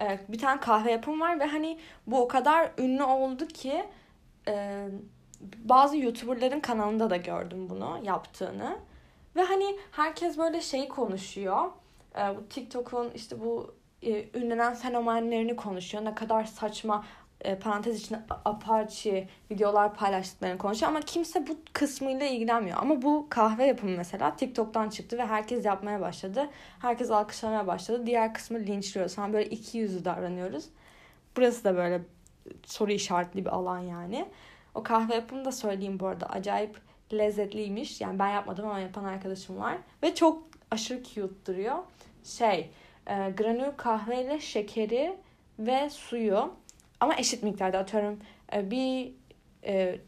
E, 0.00 0.20
bir 0.28 0.38
tane 0.38 0.60
kahve 0.60 0.92
yapım 0.92 1.20
var 1.20 1.40
ve 1.40 1.44
hani 1.44 1.78
bu 2.06 2.22
o 2.22 2.28
kadar 2.28 2.70
ünlü 2.78 3.02
oldu 3.02 3.46
ki 3.48 3.84
e, 4.48 4.86
bazı 5.58 5.96
YouTuber'ların 5.96 6.60
kanalında 6.60 7.10
da 7.10 7.16
gördüm 7.16 7.70
bunu 7.70 8.00
yaptığını. 8.02 8.76
Ve 9.36 9.42
hani 9.42 9.76
herkes 9.90 10.38
böyle 10.38 10.60
şey 10.60 10.88
konuşuyor. 10.88 11.70
E, 12.18 12.36
bu 12.36 12.48
TikTok'un 12.48 13.10
işte 13.10 13.40
bu 13.40 13.74
e, 14.02 14.38
ünlenen 14.38 14.74
fenomenlerini 14.74 15.56
konuşuyor. 15.56 16.04
Ne 16.04 16.14
kadar 16.14 16.44
saçma 16.44 17.04
e, 17.40 17.58
parantez 17.58 18.00
içinde 18.00 18.20
apaçi 18.44 19.28
videolar 19.50 19.94
paylaştıklarını 19.94 20.58
konuşuyor 20.58 20.90
ama 20.90 21.00
kimse 21.00 21.46
bu 21.46 21.56
kısmıyla 21.72 22.26
ilgilenmiyor. 22.26 22.78
Ama 22.80 23.02
bu 23.02 23.26
kahve 23.30 23.66
yapımı 23.66 23.96
mesela 23.96 24.36
TikTok'tan 24.36 24.88
çıktı 24.88 25.18
ve 25.18 25.26
herkes 25.26 25.64
yapmaya 25.64 26.00
başladı. 26.00 26.48
Herkes 26.78 27.10
alkışlamaya 27.10 27.66
başladı. 27.66 28.06
Diğer 28.06 28.34
kısmı 28.34 28.58
linçliyoruz. 28.58 29.18
Hani 29.18 29.32
böyle 29.32 29.50
iki 29.50 29.78
yüzlü 29.78 30.04
davranıyoruz. 30.04 30.64
Burası 31.36 31.64
da 31.64 31.76
böyle 31.76 32.02
soru 32.66 32.92
işaretli 32.92 33.44
bir 33.44 33.50
alan 33.50 33.78
yani. 33.78 34.28
O 34.74 34.82
kahve 34.82 35.14
yapımını 35.14 35.44
da 35.44 35.52
söyleyeyim 35.52 36.00
bu 36.00 36.06
arada. 36.06 36.26
Acayip 36.26 36.80
lezzetliymiş. 37.12 38.00
Yani 38.00 38.18
ben 38.18 38.28
yapmadım 38.28 38.66
ama 38.66 38.78
yapan 38.78 39.04
arkadaşım 39.04 39.58
var. 39.58 39.76
Ve 40.02 40.14
çok 40.14 40.42
aşırı 40.70 41.02
cute 41.02 41.46
duruyor. 41.46 41.76
Şey 42.24 42.70
e, 43.06 43.30
granül 43.36 43.72
kahveyle 43.76 44.40
şekeri 44.40 45.16
ve 45.58 45.90
suyu 45.90 46.54
ama 47.00 47.16
eşit 47.18 47.42
miktarda 47.42 47.78
atıyorum 47.78 48.20
e, 48.52 48.70
bir 48.70 49.12
e, 49.64 49.98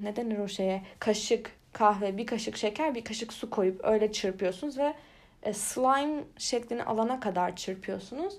ne 0.00 0.16
denir 0.16 0.38
o 0.38 0.48
şeye 0.48 0.82
kaşık 0.98 1.50
kahve 1.72 2.16
bir 2.16 2.26
kaşık 2.26 2.56
şeker 2.56 2.94
bir 2.94 3.04
kaşık 3.04 3.32
su 3.32 3.50
koyup 3.50 3.80
öyle 3.84 4.12
çırpıyorsunuz 4.12 4.78
ve 4.78 4.94
e, 5.42 5.52
slime 5.52 6.24
şeklini 6.38 6.84
alana 6.84 7.20
kadar 7.20 7.56
çırpıyorsunuz. 7.56 8.34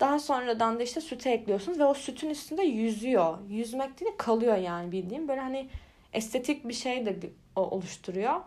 Daha 0.00 0.18
sonradan 0.18 0.78
da 0.78 0.82
işte 0.82 1.00
sütü 1.00 1.28
ekliyorsunuz 1.28 1.78
ve 1.78 1.84
o 1.84 1.94
sütün 1.94 2.30
üstünde 2.30 2.62
yüzüyor. 2.62 3.38
Yüzmek 3.48 4.00
değil 4.00 4.12
de 4.12 4.16
kalıyor 4.16 4.56
yani 4.56 4.92
bildiğim. 4.92 5.28
Böyle 5.28 5.40
hani 5.40 5.68
estetik 6.12 6.68
bir 6.68 6.74
şey 6.74 7.06
de 7.06 7.16
oluşturuyor. 7.56 8.40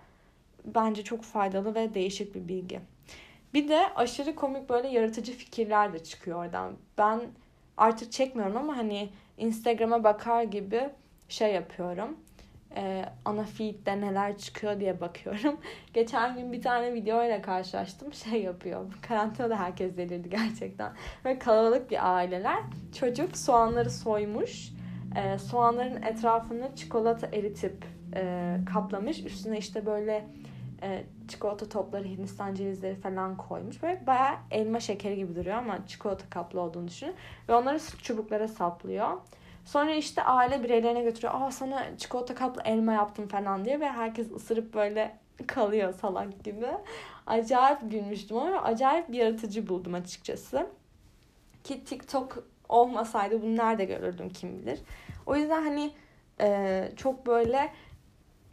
Bence 0.66 1.04
çok 1.04 1.24
faydalı 1.24 1.76
ve 1.76 1.94
değişik 1.94 2.36
bir 2.36 2.48
bilgi. 2.48 2.80
Bir 3.54 3.68
de 3.68 3.94
aşırı 3.96 4.36
komik 4.36 4.70
böyle 4.70 4.88
yaratıcı 4.88 5.32
fikirler 5.32 5.94
de 5.94 6.04
çıkıyor 6.04 6.46
oradan. 6.46 6.74
Ben 6.98 7.22
artık 7.78 8.12
çekmiyorum 8.12 8.58
ama 8.58 8.78
hani 8.78 9.10
Instagram'a 9.38 10.04
bakar 10.04 10.44
gibi 10.44 10.90
şey 11.30 11.54
yapıyorum 11.54 12.18
e, 12.76 13.06
ana 13.26 13.44
feed'de 13.44 14.02
neler 14.02 14.38
çıkıyor 14.38 14.80
diye 14.80 15.02
bakıyorum. 15.02 15.58
Geçen 15.94 16.36
gün 16.36 16.52
bir 16.52 16.62
tane 16.62 16.94
video 16.94 17.24
ile 17.26 17.42
karşılaştım. 17.42 18.14
Şey 18.30 18.44
yapıyor. 18.44 18.86
Karantinada 19.02 19.60
herkes 19.60 19.98
delirdi 19.98 20.30
gerçekten. 20.30 20.92
Ve 21.26 21.40
kalabalık 21.40 21.92
bir 21.92 22.16
aileler. 22.16 22.60
Çocuk 23.00 23.38
soğanları 23.38 23.90
soymuş. 23.90 24.70
E, 25.16 25.38
soğanların 25.38 26.02
etrafını 26.02 26.76
çikolata 26.76 27.28
eritip 27.28 27.86
e, 28.16 28.56
kaplamış. 28.74 29.20
Üstüne 29.26 29.58
işte 29.58 29.86
böyle 29.86 30.26
e, 30.82 31.04
çikolata 31.28 31.70
topları, 31.70 32.04
Hindistan 32.04 32.56
cevizleri 32.56 32.96
falan 32.96 33.38
koymuş. 33.38 33.84
Böyle 33.84 34.08
bayağı 34.08 34.36
elma 34.52 34.80
şekeri 34.80 35.16
gibi 35.16 35.36
duruyor 35.36 35.56
ama 35.56 35.88
çikolata 35.88 36.30
kaplı 36.30 36.62
olduğunu 36.62 36.88
düşünün. 36.88 37.16
Ve 37.50 37.56
onları 37.56 37.80
çubuklara 38.02 38.48
saplıyor. 38.48 39.18
Sonra 39.66 39.96
işte 39.96 40.24
aile 40.24 40.64
bireylerine 40.64 41.04
götürüyor. 41.04 41.34
Aa 41.36 41.52
sana 41.52 41.98
çikolata 41.98 42.36
kaplı 42.36 42.62
elma 42.66 42.94
yaptım 42.94 43.28
falan 43.28 43.66
diye 43.66 43.80
ve 43.80 43.90
herkes 43.92 44.32
ısırıp 44.32 44.74
böyle 44.74 45.18
kalıyor 45.48 45.94
salak 45.94 46.44
gibi. 46.44 46.68
Acayip 47.28 47.80
gülmüştüm 47.92 48.38
ama 48.38 48.62
acayip 48.62 49.14
yaratıcı 49.14 49.68
buldum 49.68 49.94
açıkçası. 49.94 50.68
Ki 51.64 51.84
TikTok 51.84 52.44
olmasaydı 52.70 53.42
bunu 53.42 53.58
nerede 53.58 53.86
görürdüm 53.86 54.30
kim 54.30 54.60
bilir. 54.60 54.80
O 55.26 55.36
yüzden 55.36 55.64
hani 55.64 55.92
e, 56.42 56.92
çok 56.96 57.28
böyle 57.28 57.70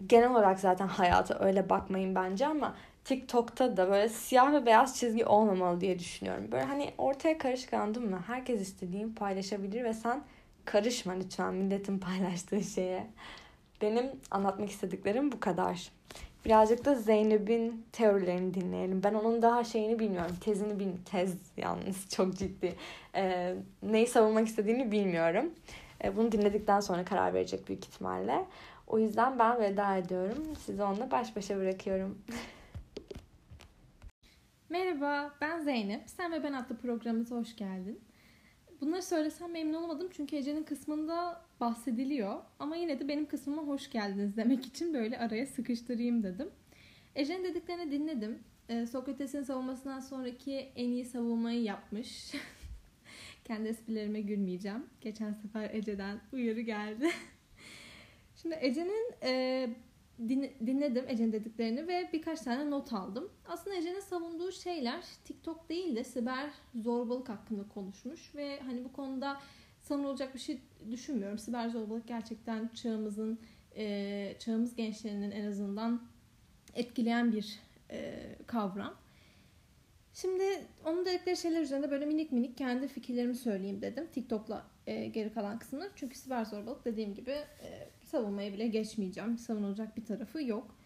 genel 0.06 0.30
olarak 0.30 0.60
zaten 0.60 0.86
hayata 0.86 1.38
öyle 1.38 1.68
bakmayın 1.68 2.14
bence 2.14 2.46
ama 2.46 2.74
TikTok'ta 3.04 3.76
da 3.76 3.90
böyle 3.90 4.08
siyah 4.08 4.52
ve 4.52 4.66
beyaz 4.66 4.98
çizgi 4.98 5.24
olmamalı 5.24 5.80
diye 5.80 5.98
düşünüyorum. 5.98 6.52
Böyle 6.52 6.64
hani 6.64 6.90
ortaya 6.98 7.38
karışık 7.38 7.74
anladın 7.74 8.10
mı? 8.10 8.20
Herkes 8.26 8.60
istediğini 8.60 9.14
paylaşabilir 9.14 9.84
ve 9.84 9.92
sen 9.92 10.22
Karışma 10.66 11.12
lütfen 11.12 11.54
milletin 11.54 11.98
paylaştığı 12.08 12.62
şeye. 12.62 13.06
Benim 13.82 14.10
anlatmak 14.30 14.70
istediklerim 14.70 15.32
bu 15.32 15.40
kadar. 15.40 15.90
Birazcık 16.44 16.84
da 16.84 16.94
Zeynep'in 16.94 17.86
teorilerini 17.92 18.54
dinleyelim. 18.54 19.02
Ben 19.02 19.14
onun 19.14 19.42
daha 19.42 19.64
şeyini 19.64 19.98
bilmiyorum. 19.98 20.36
Tezini 20.40 20.78
bil 20.78 20.88
tez 21.10 21.34
yalnız 21.56 22.08
çok 22.10 22.34
ciddi. 22.34 22.74
Ee, 23.14 23.54
neyi 23.82 24.06
savunmak 24.06 24.46
istediğini 24.46 24.92
bilmiyorum. 24.92 25.50
Ee, 26.04 26.16
bunu 26.16 26.32
dinledikten 26.32 26.80
sonra 26.80 27.04
karar 27.04 27.34
verecek 27.34 27.68
büyük 27.68 27.84
ihtimalle. 27.84 28.44
O 28.86 28.98
yüzden 28.98 29.38
ben 29.38 29.60
veda 29.60 29.96
ediyorum. 29.96 30.56
Sizi 30.58 30.82
onunla 30.82 31.10
baş 31.10 31.36
başa 31.36 31.56
bırakıyorum. 31.56 32.18
Merhaba, 34.68 35.34
ben 35.40 35.60
Zeynep. 35.60 36.02
Sen 36.10 36.32
ve 36.32 36.42
Ben 36.42 36.52
adlı 36.52 36.76
programımıza 36.76 37.36
hoş 37.36 37.56
geldin. 37.56 38.00
Bunları 38.80 39.02
söylesem 39.02 39.52
memnun 39.52 39.82
olamadım 39.82 40.08
çünkü 40.12 40.36
Ece'nin 40.36 40.62
kısmında 40.62 41.44
bahsediliyor. 41.60 42.40
Ama 42.58 42.76
yine 42.76 43.00
de 43.00 43.08
benim 43.08 43.26
kısmıma 43.26 43.62
hoş 43.62 43.90
geldiniz 43.90 44.36
demek 44.36 44.66
için 44.66 44.94
böyle 44.94 45.18
araya 45.18 45.46
sıkıştırayım 45.46 46.22
dedim. 46.22 46.50
Ece'nin 47.14 47.44
dediklerini 47.44 47.90
dinledim. 47.90 48.38
Ee, 48.68 48.86
Sokrates'in 48.86 49.42
savunmasından 49.42 50.00
sonraki 50.00 50.54
en 50.54 50.88
iyi 50.88 51.04
savunmayı 51.04 51.62
yapmış. 51.62 52.32
Kendi 53.44 53.68
esprilerime 53.68 54.20
gülmeyeceğim. 54.20 54.86
Geçen 55.00 55.32
sefer 55.32 55.74
Ece'den 55.74 56.20
uyarı 56.32 56.60
geldi. 56.60 57.10
Şimdi 58.42 58.58
Ece'nin 58.60 59.14
e, 59.22 59.68
dinledim 60.66 61.04
Ece'nin 61.08 61.32
dediklerini 61.32 61.88
ve 61.88 62.10
birkaç 62.12 62.40
tane 62.40 62.70
not 62.70 62.92
aldım. 62.92 63.30
Aslında 63.48 63.76
Ece'nin 63.76 64.00
savunduğu 64.00 64.52
şeyler 64.52 65.04
TikTok 65.24 65.68
değil 65.68 65.96
de 65.96 66.04
siber 66.04 66.50
zorbalık 66.74 67.28
hakkında 67.28 67.68
konuşmuş 67.68 68.34
ve 68.34 68.60
hani 68.60 68.84
bu 68.84 68.92
konuda 68.92 69.40
savunulacak 69.82 70.34
bir 70.34 70.38
şey 70.38 70.60
düşünmüyorum. 70.90 71.38
Siber 71.38 71.68
zorbalık 71.68 72.08
gerçekten 72.08 72.68
çağımızın 72.68 73.38
e, 73.76 74.36
çağımız 74.38 74.76
gençlerinin 74.76 75.30
en 75.30 75.46
azından 75.46 76.02
etkileyen 76.74 77.32
bir 77.32 77.60
e, 77.90 78.28
kavram. 78.46 78.94
Şimdi 80.14 80.44
onun 80.84 81.04
dedikleri 81.04 81.36
şeyler 81.36 81.62
üzerinde 81.62 81.90
böyle 81.90 82.06
minik 82.06 82.32
minik 82.32 82.58
kendi 82.58 82.88
fikirlerimi 82.88 83.34
söyleyeyim 83.34 83.82
dedim. 83.82 84.06
TikTok'la 84.12 84.66
e, 84.86 85.06
geri 85.06 85.32
kalan 85.32 85.58
kısımları. 85.58 85.90
Çünkü 85.96 86.18
siber 86.18 86.44
zorbalık 86.44 86.84
dediğim 86.84 87.14
gibi 87.14 87.30
e, 87.30 87.88
savunmaya 88.06 88.52
bile 88.52 88.66
geçmeyeceğim. 88.66 89.38
Savunulacak 89.38 89.96
bir 89.96 90.04
tarafı 90.04 90.42
yok. 90.42 90.76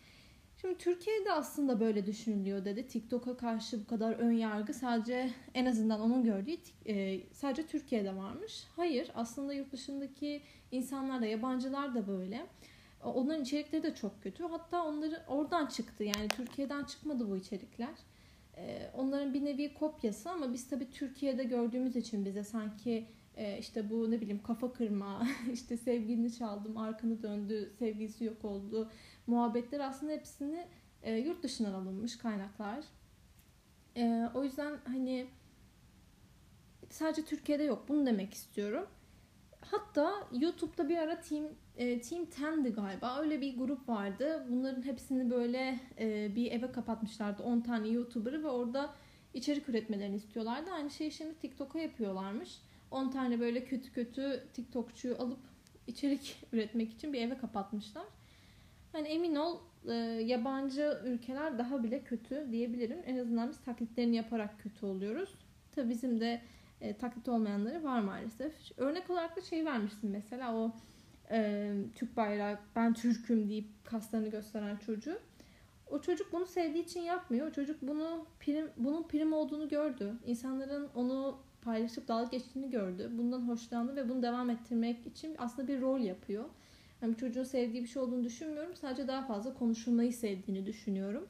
Şimdi 0.61 0.79
Türkiye'de 0.79 1.33
aslında 1.33 1.81
böyle 1.81 2.07
düşünülüyor 2.07 2.65
dedi. 2.65 2.87
TikTok'a 2.87 3.37
karşı 3.37 3.81
bu 3.81 3.87
kadar 3.87 4.13
ön 4.13 4.33
yargı 4.33 4.75
sadece 4.75 5.31
en 5.55 5.67
azından 5.67 6.01
onun 6.01 6.25
gördüğü 6.25 6.57
e, 6.87 7.21
sadece 7.33 7.67
Türkiye'de 7.67 8.17
varmış. 8.17 8.65
Hayır 8.77 9.11
aslında 9.15 9.53
yurt 9.53 9.73
dışındaki 9.73 10.43
insanlar 10.71 11.23
da 11.23 11.27
yabancılar 11.27 11.95
da 11.95 12.07
böyle. 12.07 12.47
Onların 13.05 13.43
içerikleri 13.43 13.83
de 13.83 13.95
çok 13.95 14.23
kötü. 14.23 14.45
Hatta 14.45 14.87
onları 14.87 15.23
oradan 15.29 15.67
çıktı. 15.67 16.05
Yani 16.05 16.29
Türkiye'den 16.29 16.85
çıkmadı 16.85 17.31
bu 17.31 17.37
içerikler. 17.37 17.95
E, 18.57 18.91
onların 18.97 19.35
bir 19.35 19.45
nevi 19.45 19.75
kopyası 19.75 20.31
ama 20.31 20.53
biz 20.53 20.69
tabii 20.69 20.91
Türkiye'de 20.91 21.45
gördüğümüz 21.45 21.97
için 21.97 22.25
bize 22.25 22.45
sanki 22.45 23.07
e, 23.41 23.59
işte 23.59 23.91
bu 23.91 24.11
ne 24.11 24.21
bileyim 24.21 24.43
kafa 24.43 24.73
kırma, 24.73 25.27
işte 25.53 25.77
sevgilini 25.77 26.33
çaldım, 26.33 26.77
arkanı 26.77 27.23
döndü, 27.23 27.73
sevgilisi 27.79 28.25
yok 28.25 28.45
oldu 28.45 28.91
muhabbetler 29.27 29.81
aslında 29.81 30.13
hepsini 30.13 30.67
e, 31.03 31.17
yurt 31.17 31.43
dışından 31.43 31.73
alınmış 31.73 32.19
kaynaklar. 32.19 32.85
E, 33.97 34.29
o 34.35 34.45
yüzden 34.45 34.79
hani 34.87 35.27
sadece 36.91 37.25
Türkiye'de 37.25 37.63
yok 37.63 37.85
bunu 37.89 38.07
demek 38.07 38.35
istiyorum. 38.35 38.87
Hatta 39.61 40.29
YouTube'da 40.33 40.89
bir 40.89 40.97
ara 40.99 41.21
Team 41.21 41.45
e, 41.77 42.01
Team 42.01 42.25
10'di 42.25 42.69
galiba. 42.69 43.19
Öyle 43.21 43.41
bir 43.41 43.59
grup 43.59 43.89
vardı. 43.89 44.47
Bunların 44.51 44.83
hepsini 44.83 45.31
böyle 45.31 45.81
bir 46.35 46.53
eve 46.53 46.73
kapatmışlardı. 46.73 47.43
10 47.43 47.61
tane 47.61 47.89
YouTuber'ı 47.89 48.43
ve 48.43 48.49
orada 48.49 48.95
içerik 49.35 49.69
üretmelerini 49.69 50.17
istiyorlardı. 50.17 50.71
Aynı 50.71 50.91
şeyi 50.91 51.13
şimdi 51.13 51.35
TikTok'a 51.35 51.79
yapıyorlarmış. 51.79 52.61
10 52.91 53.11
tane 53.11 53.41
böyle 53.41 53.65
kötü 53.65 53.93
kötü 53.93 54.45
TikTokçu 54.55 55.17
alıp 55.19 55.39
içerik 55.87 56.37
üretmek 56.53 56.93
için 56.93 57.13
bir 57.13 57.23
eve 57.23 57.39
kapatmışlar. 57.39 58.05
Hani 58.93 59.09
emin 59.09 59.35
ol 59.35 59.59
e, 59.89 59.95
yabancı 60.27 61.01
ülkeler 61.05 61.59
daha 61.59 61.83
bile 61.83 62.05
kötü 62.05 62.49
diyebilirim. 62.53 62.99
En 63.07 63.19
azından 63.19 63.49
biz 63.49 63.61
taklitlerini 63.61 64.17
yaparak 64.17 64.63
kötü 64.63 64.87
oluyoruz. 64.87 65.35
Tabi 65.73 65.89
bizim 65.89 66.21
de 66.21 66.43
e, 66.81 66.97
taklit 66.97 67.29
olmayanları 67.29 67.85
var 67.85 68.01
maalesef. 68.01 68.53
Örnek 68.77 69.11
olarak 69.11 69.37
da 69.37 69.41
şey 69.41 69.65
vermiştim 69.65 70.11
mesela 70.11 70.57
o 70.57 70.73
e, 71.31 71.73
Türk 71.95 72.17
bayrağı 72.17 72.59
ben 72.77 72.95
Türk'üm 72.95 73.49
deyip 73.49 73.85
kaslarını 73.85 74.29
gösteren 74.29 74.77
çocuğu. 74.77 75.19
O 75.91 76.01
çocuk 76.01 76.33
bunu 76.33 76.47
sevdiği 76.47 76.85
için 76.85 77.01
yapmıyor. 77.01 77.47
O 77.47 77.53
çocuk 77.53 77.83
bunu 77.83 78.27
prim, 78.41 78.71
bunun 78.77 79.09
prim 79.09 79.33
olduğunu 79.33 79.69
gördü. 79.69 80.15
İnsanların 80.27 80.89
onu 80.95 81.39
paylaşıp 81.63 82.09
dalga 82.09 82.29
geçtiğini 82.31 82.71
gördü. 82.71 83.11
Bundan 83.19 83.49
hoşlandı 83.49 83.97
ve 83.97 84.09
bunu 84.09 84.23
devam 84.23 84.51
ettirmek 84.51 85.07
için 85.07 85.35
aslında 85.39 85.69
bir 85.69 85.81
rol 85.81 86.01
yapıyor. 86.01 86.45
Yani 87.03 87.17
çocuğun 87.17 87.45
sevdiği 87.45 87.83
bir 87.83 87.89
şey 87.89 88.03
olduğunu 88.03 88.25
düşünmüyorum. 88.25 88.77
Sadece 88.77 89.09
daha 89.09 89.27
fazla 89.27 89.55
konuşulmayı 89.55 90.13
sevdiğini 90.13 90.67
düşünüyorum. 90.67 91.29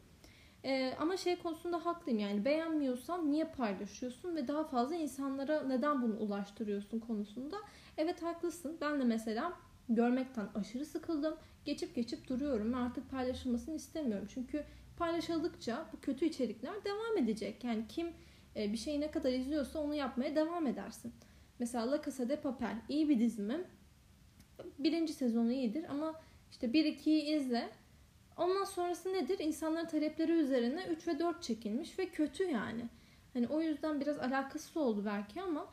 Ee, 0.65 0.93
ama 0.99 1.17
şey 1.17 1.39
konusunda 1.39 1.87
haklıyım 1.87 2.21
yani 2.21 2.45
beğenmiyorsan 2.45 3.31
niye 3.31 3.45
paylaşıyorsun 3.45 4.37
ve 4.37 4.49
daha 4.49 4.65
fazla 4.65 4.95
insanlara 4.95 5.63
neden 5.63 6.03
bunu 6.03 6.19
ulaştırıyorsun 6.19 6.99
konusunda. 7.01 7.57
Evet 7.97 8.23
haklısın. 8.23 8.77
Ben 8.81 9.01
de 9.01 9.05
mesela 9.05 9.53
görmekten 9.89 10.49
aşırı 10.55 10.87
sıkıldım. 10.87 11.35
Geçip 11.65 11.95
geçip 11.95 12.29
duruyorum 12.29 12.73
ve 12.73 12.77
artık 12.77 13.11
paylaşılmasını 13.11 13.75
istemiyorum. 13.75 14.29
Çünkü 14.35 14.65
paylaşıldıkça 14.97 15.87
bu 15.93 16.01
kötü 16.01 16.25
içerikler 16.25 16.85
devam 16.85 17.19
edecek. 17.19 17.65
Yani 17.65 17.85
kim 17.89 18.09
bir 18.57 18.77
şeyi 18.77 19.01
ne 19.01 19.11
kadar 19.11 19.33
izliyorsa 19.33 19.79
onu 19.79 19.95
yapmaya 19.95 20.37
devam 20.37 20.67
edersin. 20.67 21.13
Mesela 21.59 21.91
La 21.91 22.03
Casa 22.03 22.29
de 22.29 22.41
Papel 22.41 22.77
iyi 22.89 23.09
bir 23.09 23.21
dizi 23.21 23.43
mi? 23.43 23.65
Birinci 24.79 25.13
sezonu 25.13 25.53
iyidir 25.53 25.85
ama 25.89 26.21
işte 26.51 26.67
1-2'yi 26.67 27.37
izle. 27.37 27.71
Ondan 28.37 28.65
sonrası 28.65 29.13
nedir? 29.13 29.39
İnsanların 29.39 29.87
talepleri 29.87 30.33
üzerine 30.33 30.87
3 30.87 31.09
ve 31.09 31.19
4 31.19 31.43
çekilmiş 31.43 31.99
ve 31.99 32.07
kötü 32.07 32.45
yani. 32.45 32.89
Hani 33.35 33.49
o 33.49 33.61
yüzden 33.61 34.01
biraz 34.01 34.19
alakasız 34.19 34.77
oldu 34.77 35.03
belki 35.07 35.43
ama 35.43 35.67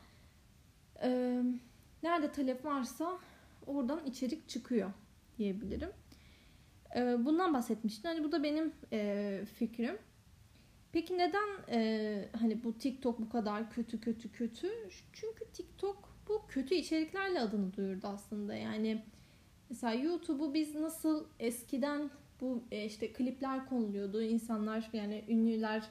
e, 1.03 1.41
nerede 2.03 2.31
talep 2.31 2.65
varsa 2.65 3.17
oradan 3.67 4.05
içerik 4.05 4.50
çıkıyor 4.50 4.91
diyebilirim. 5.38 5.89
E, 6.96 7.25
bundan 7.25 7.53
bahsetmiştim. 7.53 8.12
Hani 8.12 8.24
bu 8.24 8.31
da 8.31 8.43
benim 8.43 8.74
e, 8.93 9.41
fikrim. 9.60 9.98
Peki 10.91 11.17
neden 11.17 11.48
e, 11.70 12.29
hani 12.39 12.63
bu 12.63 12.77
TikTok 12.77 13.20
bu 13.20 13.29
kadar 13.29 13.72
kötü 13.72 14.01
kötü 14.01 14.32
kötü? 14.32 14.67
Çünkü 15.13 15.46
TikTok 15.53 16.10
bu 16.29 16.41
kötü 16.48 16.75
içeriklerle 16.75 17.39
adını 17.39 17.74
duyurdu 17.74 18.08
aslında. 18.08 18.56
Yani 18.56 19.03
mesela 19.70 19.94
YouTube'u 19.94 20.53
biz 20.53 20.75
nasıl 20.75 21.25
eskiden 21.39 22.10
bu 22.41 22.63
e, 22.72 22.86
işte 22.86 23.13
klipler 23.13 23.70
konuluyordu. 23.70 24.22
insanlar 24.22 24.89
yani 24.94 25.24
ünlüler 25.27 25.84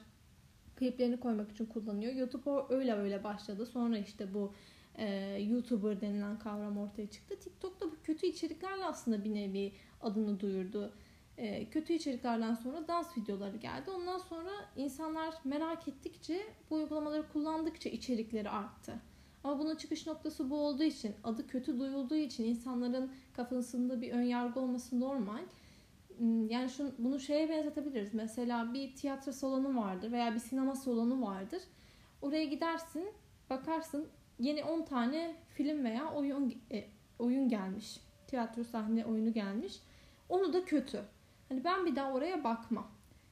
kliplerini 0.75 1.19
koymak 1.19 1.51
için 1.51 1.65
kullanıyor. 1.65 2.13
YouTube 2.13 2.49
öyle 2.69 2.93
öyle 2.93 3.23
başladı. 3.23 3.65
Sonra 3.65 3.97
işte 3.97 4.33
bu 4.33 4.53
e, 4.95 5.07
YouTuber 5.41 6.01
denilen 6.01 6.39
kavram 6.39 6.77
ortaya 6.77 7.07
çıktı. 7.07 7.35
TikTok 7.39 7.81
da 7.81 7.85
bu 7.85 7.95
kötü 8.03 8.27
içeriklerle 8.27 8.85
aslında 8.85 9.23
bir 9.23 9.33
nevi 9.33 9.71
adını 10.01 10.39
duyurdu. 10.39 10.93
E, 11.37 11.69
kötü 11.69 11.93
içeriklerden 11.93 12.53
sonra 12.53 12.87
dans 12.87 13.17
videoları 13.17 13.57
geldi. 13.57 13.91
Ondan 13.91 14.17
sonra 14.17 14.51
insanlar 14.75 15.35
merak 15.43 15.87
ettikçe 15.87 16.41
bu 16.69 16.75
uygulamaları 16.75 17.27
kullandıkça 17.33 17.89
içerikleri 17.89 18.49
arttı. 18.49 18.93
Ama 19.43 19.59
bunun 19.59 19.75
çıkış 19.75 20.07
noktası 20.07 20.49
bu 20.49 20.57
olduğu 20.57 20.83
için, 20.83 21.15
adı 21.23 21.47
kötü 21.47 21.79
duyulduğu 21.79 22.15
için 22.15 22.43
insanların 22.43 23.11
kafasında 23.33 24.01
bir 24.01 24.11
ön 24.11 24.21
yargı 24.21 24.59
olması 24.59 24.99
normal. 24.99 25.43
Hmm, 26.17 26.49
yani 26.49 26.69
şunu, 26.69 26.91
bunu 26.97 27.19
şeye 27.19 27.49
benzetebiliriz. 27.49 28.13
Mesela 28.13 28.73
bir 28.73 28.95
tiyatro 28.95 29.31
salonu 29.31 29.81
vardır 29.81 30.11
veya 30.11 30.33
bir 30.33 30.39
sinema 30.39 30.75
salonu 30.75 31.21
vardır. 31.21 31.61
Oraya 32.21 32.45
gidersin, 32.45 33.11
bakarsın 33.49 34.07
yeni 34.39 34.63
10 34.63 34.85
tane 34.85 35.35
film 35.49 35.83
veya 35.83 36.13
oyun 36.13 36.55
e, 36.71 36.85
oyun 37.19 37.49
gelmiş. 37.49 37.99
Tiyatro 38.27 38.63
sahne 38.63 39.05
oyunu 39.05 39.33
gelmiş. 39.33 39.79
Onu 40.29 40.53
da 40.53 40.65
kötü. 40.65 41.01
Hani 41.49 41.63
ben 41.63 41.85
bir 41.85 41.95
daha 41.95 42.13
oraya 42.13 42.43
bakmam. 42.43 42.87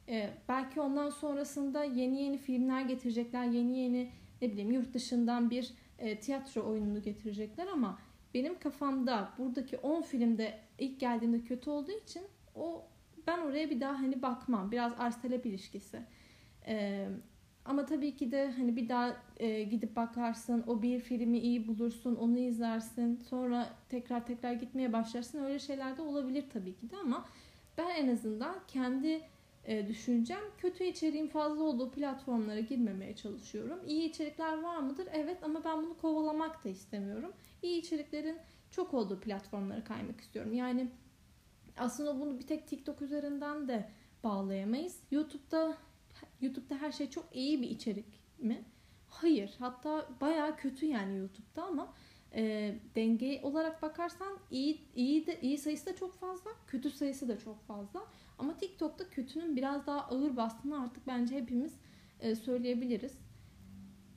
Ee, 0.10 0.30
belki 0.50 0.82
ondan 0.82 1.10
sonrasında 1.10 1.84
yeni 1.84 2.22
yeni 2.22 2.38
filmler 2.38 2.82
getirecekler. 2.82 3.46
Yeni 3.46 3.78
yeni 3.80 4.12
ne 4.42 4.52
bileyim 4.52 4.72
yurt 4.72 4.94
dışından 4.94 5.50
bir 5.50 5.74
e, 6.00 6.20
tiyatro 6.20 6.70
oyununu 6.70 7.02
getirecekler 7.02 7.68
ama 7.68 8.00
benim 8.34 8.60
kafamda 8.60 9.30
buradaki 9.38 9.78
10 9.78 10.02
filmde 10.02 10.60
ilk 10.80 11.00
geldiğimde 11.00 11.42
kötü 11.42 11.70
olduğu 11.70 11.92
için 11.92 12.24
o 12.56 12.86
ben 13.28 13.40
oraya 13.40 13.70
bir 13.70 13.80
daha 13.82 14.00
hani 14.00 14.22
bakmam. 14.22 14.72
Biraz 14.72 14.94
arz 14.98 15.22
talep 15.22 15.46
ilişkisi. 15.46 16.02
Ee, 16.68 17.08
ama 17.66 17.86
tabii 17.86 18.16
ki 18.16 18.32
de 18.32 18.52
hani 18.52 18.76
bir 18.76 18.90
daha 18.90 19.18
e, 19.38 19.64
gidip 19.64 19.96
bakarsın, 19.96 20.64
o 20.68 20.82
bir 20.82 21.00
filmi 21.00 21.40
iyi 21.40 21.68
bulursun, 21.68 22.16
onu 22.16 22.38
izlersin, 22.38 23.16
sonra 23.16 23.70
tekrar 23.90 24.26
tekrar 24.26 24.54
gitmeye 24.54 24.94
başlarsın. 24.94 25.44
Öyle 25.44 25.60
şeyler 25.60 25.98
de 25.98 26.02
olabilir 26.02 26.46
tabii 26.54 26.76
ki 26.76 26.90
de 26.90 26.98
ama 26.98 27.26
ben 27.78 27.90
en 27.90 28.14
azından 28.14 28.56
kendi 28.68 29.22
e, 29.66 29.88
düşüncem 29.88 30.42
kötü 30.58 30.84
içeriğin 30.84 31.28
fazla 31.28 31.64
olduğu 31.64 31.92
platformlara 31.92 32.60
girmemeye 32.60 33.16
çalışıyorum. 33.16 33.80
İyi 33.88 34.10
içerikler 34.10 34.62
var 34.62 34.78
mıdır? 34.78 35.08
Evet 35.14 35.38
ama 35.44 35.64
ben 35.64 35.84
bunu 35.84 35.98
kovalamak 35.98 36.64
da 36.66 36.70
istemiyorum. 36.70 37.34
İyi 37.62 37.80
içeriklerin 37.82 38.38
çok 38.72 38.94
olduğu 38.94 39.20
platformlara 39.20 39.84
kaymak 39.84 40.22
istiyorum. 40.22 40.54
Yani 40.54 40.92
aslında 41.78 42.20
bunu 42.20 42.40
bir 42.40 42.48
tek 42.48 42.68
TikTok 42.68 43.02
üzerinden 43.02 43.68
de 43.68 43.90
bağlayamayız. 44.24 45.00
YouTube'da 45.12 45.78
YouTube'da 46.42 46.76
her 46.76 46.92
şey 46.92 47.10
çok 47.10 47.36
iyi 47.36 47.62
bir 47.62 47.70
içerik 47.70 48.06
mi? 48.38 48.66
Hayır. 49.08 49.56
Hatta 49.60 50.10
bayağı 50.22 50.58
kötü 50.58 50.86
yani 50.86 51.18
YouTube'da 51.18 51.64
ama 51.64 51.94
e, 52.36 52.76
denge 52.96 53.40
olarak 53.44 53.82
bakarsan 53.82 54.38
iyi 54.52 54.82
iyi 54.96 55.28
de 55.28 55.42
iyi 55.42 55.58
sayısı 55.58 55.86
da 55.86 55.96
çok 55.96 56.14
fazla, 56.14 56.52
kötü 56.68 56.92
sayısı 56.92 57.28
da 57.28 57.40
çok 57.40 57.62
fazla. 57.68 58.02
Ama 58.40 58.58
TikTok'ta 58.58 59.10
kötünün 59.10 59.56
biraz 59.56 59.88
daha 59.88 60.02
ağır 60.02 60.38
bastığını 60.38 60.82
artık 60.82 61.08
bence 61.08 61.36
hepimiz 61.36 61.74
e, 62.20 62.36
söyleyebiliriz. 62.36 63.18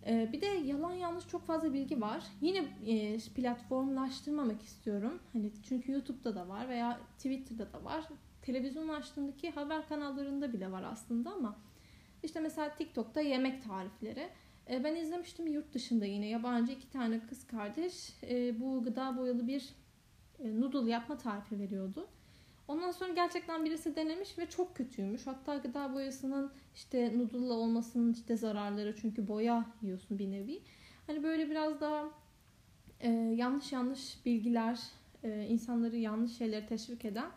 E, 0.07 0.33
bir 0.33 0.41
de 0.41 0.47
yalan 0.47 0.93
yanlış 0.93 1.29
çok 1.29 1.47
fazla 1.47 1.73
bilgi 1.73 2.01
var. 2.01 2.25
Yine 2.41 2.65
e, 2.87 3.19
platformlaştırmamak 3.19 4.63
istiyorum. 4.63 5.19
Hani 5.33 5.51
çünkü 5.63 5.93
YouTube'da 5.93 6.35
da 6.35 6.49
var 6.49 6.69
veya 6.69 7.01
Twitter'da 7.17 7.73
da 7.73 7.85
var. 7.85 8.05
Televizyon 8.43 8.89
açtığındaki 8.89 9.51
haber 9.51 9.89
kanallarında 9.89 10.53
bile 10.53 10.73
var 10.73 10.83
aslında 10.93 11.33
ama 11.33 11.57
işte 12.23 12.41
mesela 12.41 12.77
TikTok'ta 12.77 13.21
yemek 13.21 13.65
tarifleri. 13.65 14.29
E, 14.71 14.85
ben 14.85 14.95
izlemiştim 14.97 15.47
yurt 15.47 15.75
dışında 15.75 16.05
yine 16.05 16.27
yabancı 16.29 16.73
iki 16.73 16.91
tane 16.91 17.21
kız 17.21 17.47
kardeş 17.47 18.13
e, 18.23 18.61
bu 18.61 18.85
gıda 18.85 19.17
boyalı 19.17 19.47
bir 19.47 19.69
e, 20.39 20.61
noodle 20.61 20.91
yapma 20.91 21.19
tarifi 21.19 21.59
veriyordu. 21.59 22.09
Ondan 22.69 22.91
sonra 22.91 23.13
gerçekten 23.13 23.65
birisi 23.65 23.97
denemiş 23.97 24.39
ve 24.39 24.47
çok 24.47 24.77
kötüymüş. 24.77 25.27
Hatta 25.27 25.57
gıda 25.57 25.95
boyasının 25.95 26.53
işte 26.75 27.19
noodle'la 27.19 27.55
olmasının 27.55 28.13
işte 28.13 28.37
zararları 28.37 28.97
çünkü 28.97 29.29
boya 29.29 29.67
yiyorsun 29.83 30.19
bir 30.19 30.31
nevi. 30.31 30.61
Hani 31.07 31.23
böyle 31.23 31.51
biraz 31.51 31.81
daha 31.81 32.11
e, 33.01 33.11
yanlış 33.11 33.73
yanlış 33.73 34.27
bilgiler, 34.27 34.81
e, 35.25 35.47
insanları 35.47 35.97
yanlış 35.97 36.37
şeyleri 36.39 36.67
teşvik 36.67 37.05
eden 37.05 37.31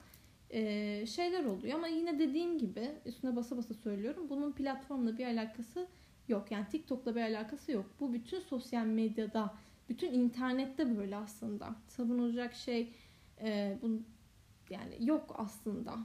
e, 0.50 1.06
şeyler 1.06 1.46
oluyor. 1.46 1.76
Ama 1.76 1.88
yine 1.88 2.20
dediğim 2.20 2.58
gibi 2.58 2.92
üstüne 3.06 3.36
basa 3.36 3.58
basa 3.58 3.74
söylüyorum. 3.74 4.30
Bunun 4.30 4.52
platformla 4.52 5.18
bir 5.18 5.26
alakası 5.26 5.88
yok. 6.32 6.52
Yani 6.52 6.66
TikTok'la 6.72 7.16
bir 7.16 7.22
alakası 7.22 7.72
yok. 7.72 7.86
Bu 8.00 8.14
bütün 8.14 8.40
sosyal 8.40 8.86
medyada, 8.86 9.54
bütün 9.90 10.14
internette 10.14 10.98
böyle 10.98 11.16
aslında. 11.16 11.76
Savunulacak 11.88 12.54
şey 12.54 12.94
e, 13.42 13.78
bu 13.82 14.02
yani 14.70 14.96
yok 15.00 15.36
aslında. 15.38 15.98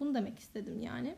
Bunu 0.00 0.14
demek 0.14 0.38
istedim 0.38 0.82
yani. 0.82 1.14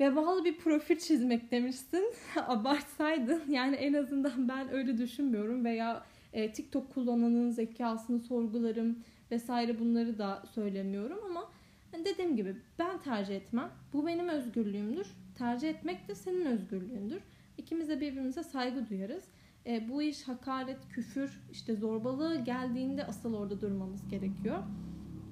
Vebalı 0.00 0.44
bir 0.44 0.58
profil 0.58 0.98
çizmek 0.98 1.50
demişsin. 1.50 2.14
Abartsaydın. 2.46 3.42
Yani 3.50 3.76
en 3.76 3.92
azından 3.92 4.48
ben 4.48 4.72
öyle 4.72 4.98
düşünmüyorum. 4.98 5.64
Veya 5.64 6.06
e, 6.32 6.52
TikTok 6.52 6.94
kullananın 6.94 7.50
zekasını 7.50 8.20
sorgularım 8.20 8.98
vesaire 9.30 9.78
bunları 9.78 10.18
da 10.18 10.42
söylemiyorum 10.54 11.18
ama 11.30 11.50
hani 11.92 12.04
dediğim 12.04 12.36
gibi 12.36 12.56
ben 12.78 12.98
tercih 12.98 13.36
etmem. 13.36 13.70
Bu 13.92 14.06
benim 14.06 14.28
özgürlüğümdür. 14.28 15.06
Tercih 15.38 15.68
etmek 15.68 16.08
de 16.08 16.14
senin 16.14 16.44
özgürlüğündür. 16.46 17.22
İkimiz 17.58 17.88
de 17.88 18.00
birbirimize 18.00 18.42
saygı 18.42 18.88
duyarız. 18.88 19.24
E, 19.66 19.88
bu 19.88 20.02
iş 20.02 20.28
hakaret, 20.28 20.88
küfür, 20.88 21.40
işte 21.52 21.76
zorbalığı 21.76 22.44
geldiğinde 22.44 23.06
asıl 23.06 23.34
orada 23.34 23.60
durmamız 23.60 24.08
gerekiyor. 24.08 24.58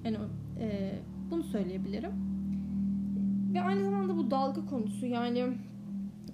Yani 0.03 0.17
e, 0.59 0.99
bunu 1.31 1.43
söyleyebilirim. 1.43 2.11
Ve 3.53 3.61
aynı 3.61 3.83
zamanda 3.83 4.17
bu 4.17 4.31
dalga 4.31 4.65
konusu 4.65 5.05
yani 5.05 5.57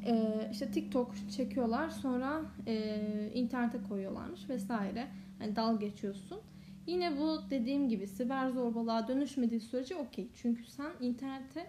e, 0.06 0.48
işte 0.52 0.72
TikTok 0.72 1.14
çekiyorlar 1.30 1.90
sonra 1.90 2.42
e, 2.68 3.32
internete 3.34 3.84
koyuyorlarmış 3.90 4.50
vesaire. 4.50 5.08
Yani 5.42 5.56
dal 5.56 5.80
geçiyorsun. 5.80 6.40
Yine 6.88 7.18
bu 7.18 7.40
dediğim 7.50 7.90
gibi 7.90 8.08
siber 8.08 8.50
zorbalığa 8.50 9.08
dönüşmediği 9.08 9.62
sürece 9.62 9.96
okey. 9.96 10.30
Çünkü 10.34 10.64
sen 10.64 10.92
internete 11.02 11.68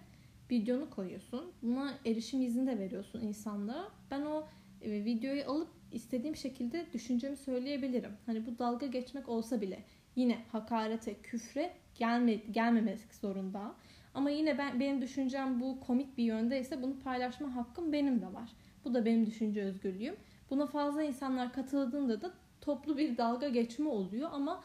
videonu 0.52 0.90
koyuyorsun. 0.90 1.52
Buna 1.62 1.94
erişim 2.06 2.42
izni 2.42 2.66
de 2.66 2.78
veriyorsun 2.78 3.20
insanlara. 3.20 3.88
Ben 4.10 4.22
o 4.22 4.46
e, 4.82 5.04
videoyu 5.04 5.50
alıp 5.50 5.68
istediğim 5.92 6.36
şekilde 6.36 6.86
düşüncemi 6.92 7.36
söyleyebilirim. 7.36 8.12
Hani 8.26 8.46
bu 8.46 8.58
dalga 8.58 8.86
geçmek 8.86 9.28
olsa 9.28 9.60
bile 9.60 9.84
yine 10.16 10.38
hakarete, 10.52 11.14
küfre 11.14 11.72
gelme, 11.94 12.34
gelmemek 12.34 13.14
zorunda. 13.14 13.74
Ama 14.14 14.30
yine 14.30 14.58
ben 14.58 14.80
benim 14.80 15.02
düşüncem 15.02 15.60
bu 15.60 15.80
komik 15.80 16.18
bir 16.18 16.24
yönde 16.24 16.60
ise 16.60 16.82
bunu 16.82 16.98
paylaşma 16.98 17.56
hakkım 17.56 17.92
benim 17.92 18.20
de 18.20 18.26
var. 18.26 18.50
Bu 18.84 18.94
da 18.94 19.04
benim 19.04 19.26
düşünce 19.26 19.62
özgürlüğüm. 19.62 20.16
Buna 20.50 20.66
fazla 20.66 21.02
insanlar 21.02 21.52
katıldığında 21.52 22.20
da 22.20 22.32
toplu 22.60 22.98
bir 22.98 23.16
dalga 23.16 23.48
geçme 23.48 23.88
oluyor 23.88 24.28
ama 24.32 24.64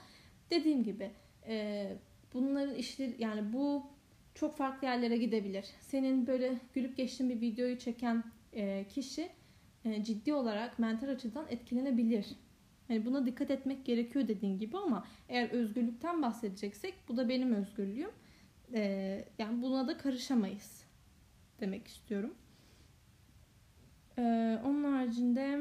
dediğim 0.49 0.83
gibi 0.83 1.11
e, 1.47 1.87
bunların 2.33 2.75
işleri 2.75 3.15
yani 3.19 3.53
bu 3.53 3.83
çok 4.39 4.57
farklı 4.57 4.87
yerlere 4.87 5.17
gidebilir. 5.17 5.65
Senin 5.79 6.27
böyle 6.27 6.57
gülüp 6.73 6.97
geçtiğin 6.97 7.29
bir 7.29 7.41
videoyu 7.41 7.77
çeken 7.77 8.23
e, 8.53 8.87
kişi 8.87 9.29
e, 9.85 10.03
ciddi 10.03 10.33
olarak 10.33 10.79
mental 10.79 11.09
açıdan 11.09 11.45
etkilenebilir. 11.49 12.27
Yani 12.89 13.05
buna 13.05 13.25
dikkat 13.25 13.51
etmek 13.51 13.85
gerekiyor 13.85 14.27
dediğin 14.27 14.59
gibi 14.59 14.77
ama 14.77 15.07
eğer 15.29 15.49
özgürlükten 15.49 16.21
bahsedeceksek 16.21 16.93
bu 17.07 17.17
da 17.17 17.29
benim 17.29 17.53
özgürlüğüm. 17.53 18.11
Ee, 18.73 19.25
yani 19.37 19.61
buna 19.61 19.87
da 19.87 19.97
karışamayız 19.97 20.83
demek 21.59 21.87
istiyorum. 21.87 22.33
Onun 24.65 24.83
haricinde 24.93 25.59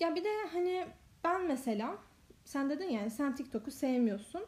ya 0.00 0.14
bir 0.14 0.24
de 0.24 0.28
hani 0.52 0.86
ben 1.24 1.46
mesela 1.46 1.98
sen 2.44 2.70
dedin 2.70 2.88
yani 2.88 3.10
sen 3.10 3.34
TikTok'u 3.34 3.70
sevmiyorsun. 3.70 4.46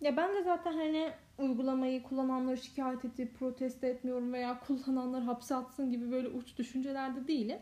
Ya 0.00 0.16
ben 0.16 0.34
de 0.34 0.42
zaten 0.42 0.72
hani 0.72 1.12
uygulamayı 1.38 2.02
kullananları 2.02 2.56
şikayet 2.56 3.04
edip 3.04 3.38
protesto 3.38 3.86
etmiyorum 3.86 4.32
veya 4.32 4.60
kullananlar 4.60 5.22
hapse 5.22 5.54
atsın 5.54 5.90
gibi 5.90 6.10
böyle 6.10 6.28
uç 6.28 6.58
düşüncelerde 6.58 7.28
değilim. 7.28 7.58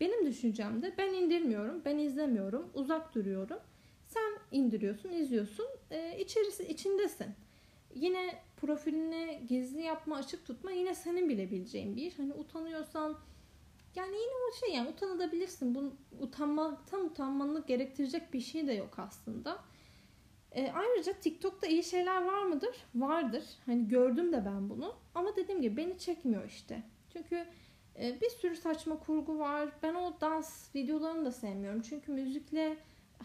Benim 0.00 0.26
düşüncemde 0.26 0.94
ben 0.98 1.14
indirmiyorum, 1.14 1.82
ben 1.84 1.98
izlemiyorum, 1.98 2.70
uzak 2.74 3.14
duruyorum. 3.14 3.58
Sen 4.06 4.38
indiriyorsun, 4.52 5.12
izliyorsun, 5.12 5.66
e, 5.90 6.18
içerisi 6.18 6.64
içindesin. 6.68 7.26
Yine 7.94 8.34
profilini 8.56 9.42
gizli 9.48 9.82
yapma, 9.82 10.16
açık 10.16 10.46
tutma 10.46 10.70
yine 10.70 10.94
senin 10.94 11.28
bilebileceğin 11.28 11.96
bir. 11.96 12.12
Hani 12.12 12.32
utanıyorsan 12.32 13.18
yani 13.96 14.16
yine 14.16 14.32
o 14.50 14.66
şey 14.66 14.74
yani 14.74 14.88
utanabilirsin. 14.88 15.74
Bu 15.74 15.92
utanmaktan 16.20 17.04
utanmanı 17.04 17.66
gerektirecek 17.66 18.32
bir 18.32 18.40
şey 18.40 18.66
de 18.66 18.72
yok 18.72 18.98
aslında. 18.98 19.58
E, 20.52 20.72
ayrıca 20.72 21.12
TikTok'ta 21.12 21.66
iyi 21.66 21.82
şeyler 21.82 22.24
var 22.24 22.42
mıdır? 22.42 22.76
Vardır. 22.94 23.44
Hani 23.66 23.88
gördüm 23.88 24.32
de 24.32 24.44
ben 24.44 24.70
bunu. 24.70 24.94
Ama 25.14 25.36
dediğim 25.36 25.62
gibi 25.62 25.76
beni 25.76 25.98
çekmiyor 25.98 26.44
işte. 26.44 26.82
Çünkü 27.12 27.46
e, 28.02 28.20
bir 28.20 28.28
sürü 28.28 28.56
saçma 28.56 28.98
kurgu 28.98 29.38
var. 29.38 29.68
Ben 29.82 29.94
o 29.94 30.20
dans 30.20 30.74
videolarını 30.74 31.24
da 31.24 31.32
sevmiyorum. 31.32 31.82
Çünkü 31.82 32.12
müzikle 32.12 32.76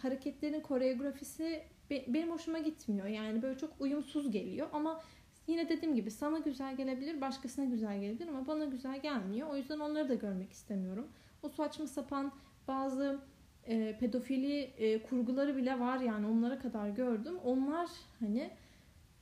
hareketlerin 0.01 0.61
koreografisi 0.61 1.63
be, 1.89 2.05
benim 2.07 2.31
hoşuma 2.31 2.59
gitmiyor. 2.59 3.07
Yani 3.07 3.41
böyle 3.41 3.57
çok 3.57 3.73
uyumsuz 3.79 4.31
geliyor. 4.31 4.67
Ama 4.73 5.01
yine 5.47 5.69
dediğim 5.69 5.95
gibi 5.95 6.11
sana 6.11 6.39
güzel 6.39 6.77
gelebilir, 6.77 7.21
başkasına 7.21 7.65
güzel 7.65 7.99
gelebilir 7.99 8.27
ama 8.27 8.47
bana 8.47 8.65
güzel 8.65 9.01
gelmiyor. 9.01 9.49
O 9.49 9.55
yüzden 9.55 9.79
onları 9.79 10.09
da 10.09 10.13
görmek 10.13 10.51
istemiyorum. 10.51 11.07
O 11.43 11.49
saçma 11.49 11.87
sapan 11.87 12.31
bazı 12.67 13.19
e, 13.67 13.97
pedofili 13.99 14.59
e, 14.61 15.03
kurguları 15.03 15.57
bile 15.57 15.79
var 15.79 15.99
yani 15.99 16.27
onlara 16.27 16.59
kadar 16.59 16.89
gördüm. 16.89 17.37
Onlar 17.43 17.89
hani 18.19 18.49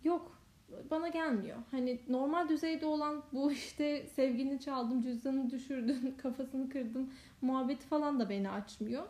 yok 0.03 0.43
bana 0.91 1.07
gelmiyor. 1.07 1.57
Hani 1.71 1.99
normal 2.09 2.49
düzeyde 2.49 2.85
olan 2.85 3.23
bu 3.33 3.51
işte 3.51 4.07
sevgini 4.07 4.59
çaldım, 4.59 5.01
cüzdanını 5.01 5.51
düşürdüm, 5.51 6.17
kafasını 6.21 6.69
kırdım 6.69 7.13
muhabbeti 7.41 7.87
falan 7.87 8.19
da 8.19 8.29
beni 8.29 8.49
açmıyor. 8.49 9.03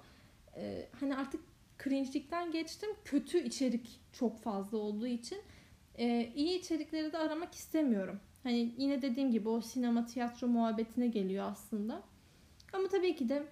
Ee, 0.58 0.88
hani 1.00 1.16
artık 1.16 1.42
cringe'likten 1.84 2.52
geçtim. 2.52 2.90
Kötü 3.06 3.38
içerik 3.44 4.00
çok 4.14 4.40
fazla 4.40 4.78
olduğu 4.78 5.08
için 5.08 5.38
e, 5.98 6.32
iyi 6.36 6.60
içerikleri 6.60 7.14
de 7.14 7.18
aramak 7.18 7.54
istemiyorum. 7.54 8.20
Hani 8.44 8.74
yine 8.78 9.02
dediğim 9.02 9.32
gibi 9.32 9.50
o 9.50 9.62
sinema 9.62 10.06
tiyatro 10.06 10.48
muhabbetine 10.48 11.08
geliyor 11.08 11.46
aslında. 11.52 12.04
Ama 12.74 12.88
tabii 12.88 13.16
ki 13.16 13.30
de 13.30 13.44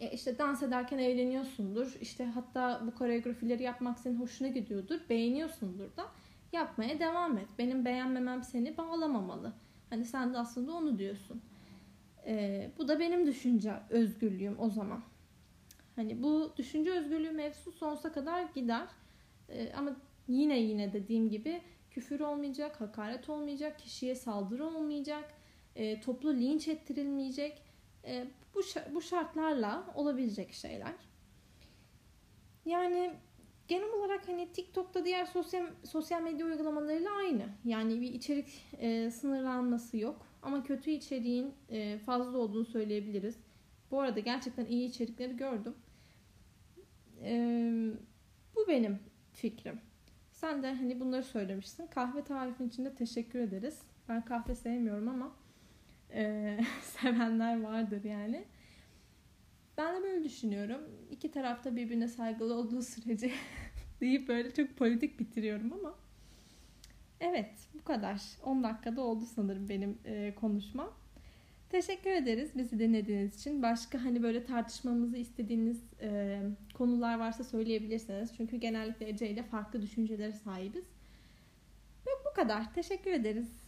e, 0.00 0.10
işte 0.10 0.38
dans 0.38 0.62
ederken 0.62 0.98
eğleniyorsundur. 0.98 1.96
İşte 2.00 2.24
hatta 2.24 2.82
bu 2.86 2.94
koreografileri 2.94 3.62
yapmak 3.62 3.98
senin 3.98 4.20
hoşuna 4.20 4.48
gidiyordur. 4.48 5.00
Beğeniyorsundur 5.10 5.96
da 5.96 6.06
yapmaya 6.52 7.00
devam 7.00 7.38
et. 7.38 7.48
Benim 7.58 7.84
beğenmemem 7.84 8.42
seni 8.42 8.76
bağlamamalı. 8.76 9.52
Hani 9.90 10.04
sen 10.04 10.34
de 10.34 10.38
aslında 10.38 10.72
onu 10.72 10.98
diyorsun. 10.98 11.42
Ee, 12.26 12.70
bu 12.78 12.88
da 12.88 13.00
benim 13.00 13.26
düşünce 13.26 13.72
özgürlüğüm 13.90 14.60
o 14.60 14.70
zaman. 14.70 15.02
Hani 15.96 16.22
bu 16.22 16.52
düşünce 16.56 16.90
özgürlüğü 16.90 17.30
mevzusu 17.30 17.72
sonsuza 17.72 18.12
kadar 18.12 18.42
gider. 18.54 18.88
Ee, 19.48 19.72
ama 19.72 19.96
yine 20.28 20.58
yine 20.58 20.92
dediğim 20.92 21.30
gibi 21.30 21.60
küfür 21.90 22.20
olmayacak, 22.20 22.80
hakaret 22.80 23.28
olmayacak, 23.28 23.78
kişiye 23.78 24.14
saldırı 24.14 24.66
olmayacak, 24.66 25.34
e, 25.76 26.00
toplu 26.00 26.34
linç 26.34 26.68
ettirilmeyecek. 26.68 27.62
E, 28.04 28.26
bu, 28.54 28.60
bu 28.94 29.02
şartlarla 29.02 29.86
olabilecek 29.94 30.52
şeyler. 30.52 30.94
Yani 32.64 33.12
genel 33.68 33.92
olarak 33.92 34.28
hani 34.28 34.52
TikTok'ta 34.52 35.04
diğer 35.04 35.24
sosyal 35.24 35.66
sosyal 35.84 36.22
medya 36.22 36.46
uygulamalarıyla 36.46 37.10
aynı. 37.12 37.48
Yani 37.64 38.00
bir 38.00 38.12
içerik 38.14 38.64
e, 38.78 39.10
sınırlanması 39.10 39.96
yok. 39.96 40.26
Ama 40.42 40.62
kötü 40.62 40.90
içeriğin 40.90 41.54
e, 41.70 41.98
fazla 41.98 42.38
olduğunu 42.38 42.64
söyleyebiliriz. 42.64 43.36
Bu 43.90 44.00
arada 44.00 44.20
gerçekten 44.20 44.66
iyi 44.66 44.88
içerikleri 44.88 45.36
gördüm. 45.36 45.74
E, 47.22 47.32
bu 48.56 48.68
benim 48.68 48.98
fikrim. 49.32 49.80
Sen 50.30 50.62
de 50.62 50.74
hani 50.74 51.00
bunları 51.00 51.22
söylemişsin. 51.22 51.86
Kahve 51.86 52.24
tarifin 52.24 52.68
için 52.68 52.84
de 52.84 52.94
teşekkür 52.94 53.38
ederiz. 53.38 53.82
Ben 54.08 54.24
kahve 54.24 54.54
sevmiyorum 54.54 55.08
ama 55.08 55.36
e, 56.12 56.58
sevenler 56.82 57.60
vardır 57.62 58.04
yani. 58.04 58.44
Ben 59.78 59.96
de 59.96 60.02
böyle 60.02 60.24
düşünüyorum. 60.24 60.80
İki 61.10 61.30
tarafta 61.30 61.76
birbirine 61.76 62.08
saygılı 62.08 62.54
olduğu 62.54 62.82
sürece 62.82 63.30
deyip 64.00 64.28
böyle 64.28 64.54
çok 64.54 64.76
politik 64.76 65.20
bitiriyorum 65.20 65.72
ama 65.72 65.94
evet 67.20 67.50
bu 67.74 67.84
kadar. 67.84 68.22
10 68.44 68.62
dakikada 68.62 69.02
oldu 69.02 69.24
sanırım 69.34 69.68
benim 69.68 69.98
e, 70.04 70.34
konuşmam. 70.34 70.92
Teşekkür 71.70 72.10
ederiz 72.10 72.50
bizi 72.56 72.78
dinlediğiniz 72.78 73.40
için. 73.40 73.62
Başka 73.62 74.04
hani 74.04 74.22
böyle 74.22 74.44
tartışmamızı 74.44 75.16
istediğiniz 75.16 75.82
e, 76.00 76.40
konular 76.74 77.18
varsa 77.18 77.44
söyleyebilirsiniz. 77.44 78.30
Çünkü 78.36 78.56
genellikle 78.56 79.08
Ece 79.08 79.30
ile 79.30 79.42
farklı 79.42 79.82
düşüncelere 79.82 80.32
sahibiz. 80.32 80.84
Ve 82.06 82.10
bu 82.30 82.34
kadar. 82.34 82.74
Teşekkür 82.74 83.10
ederiz. 83.10 83.67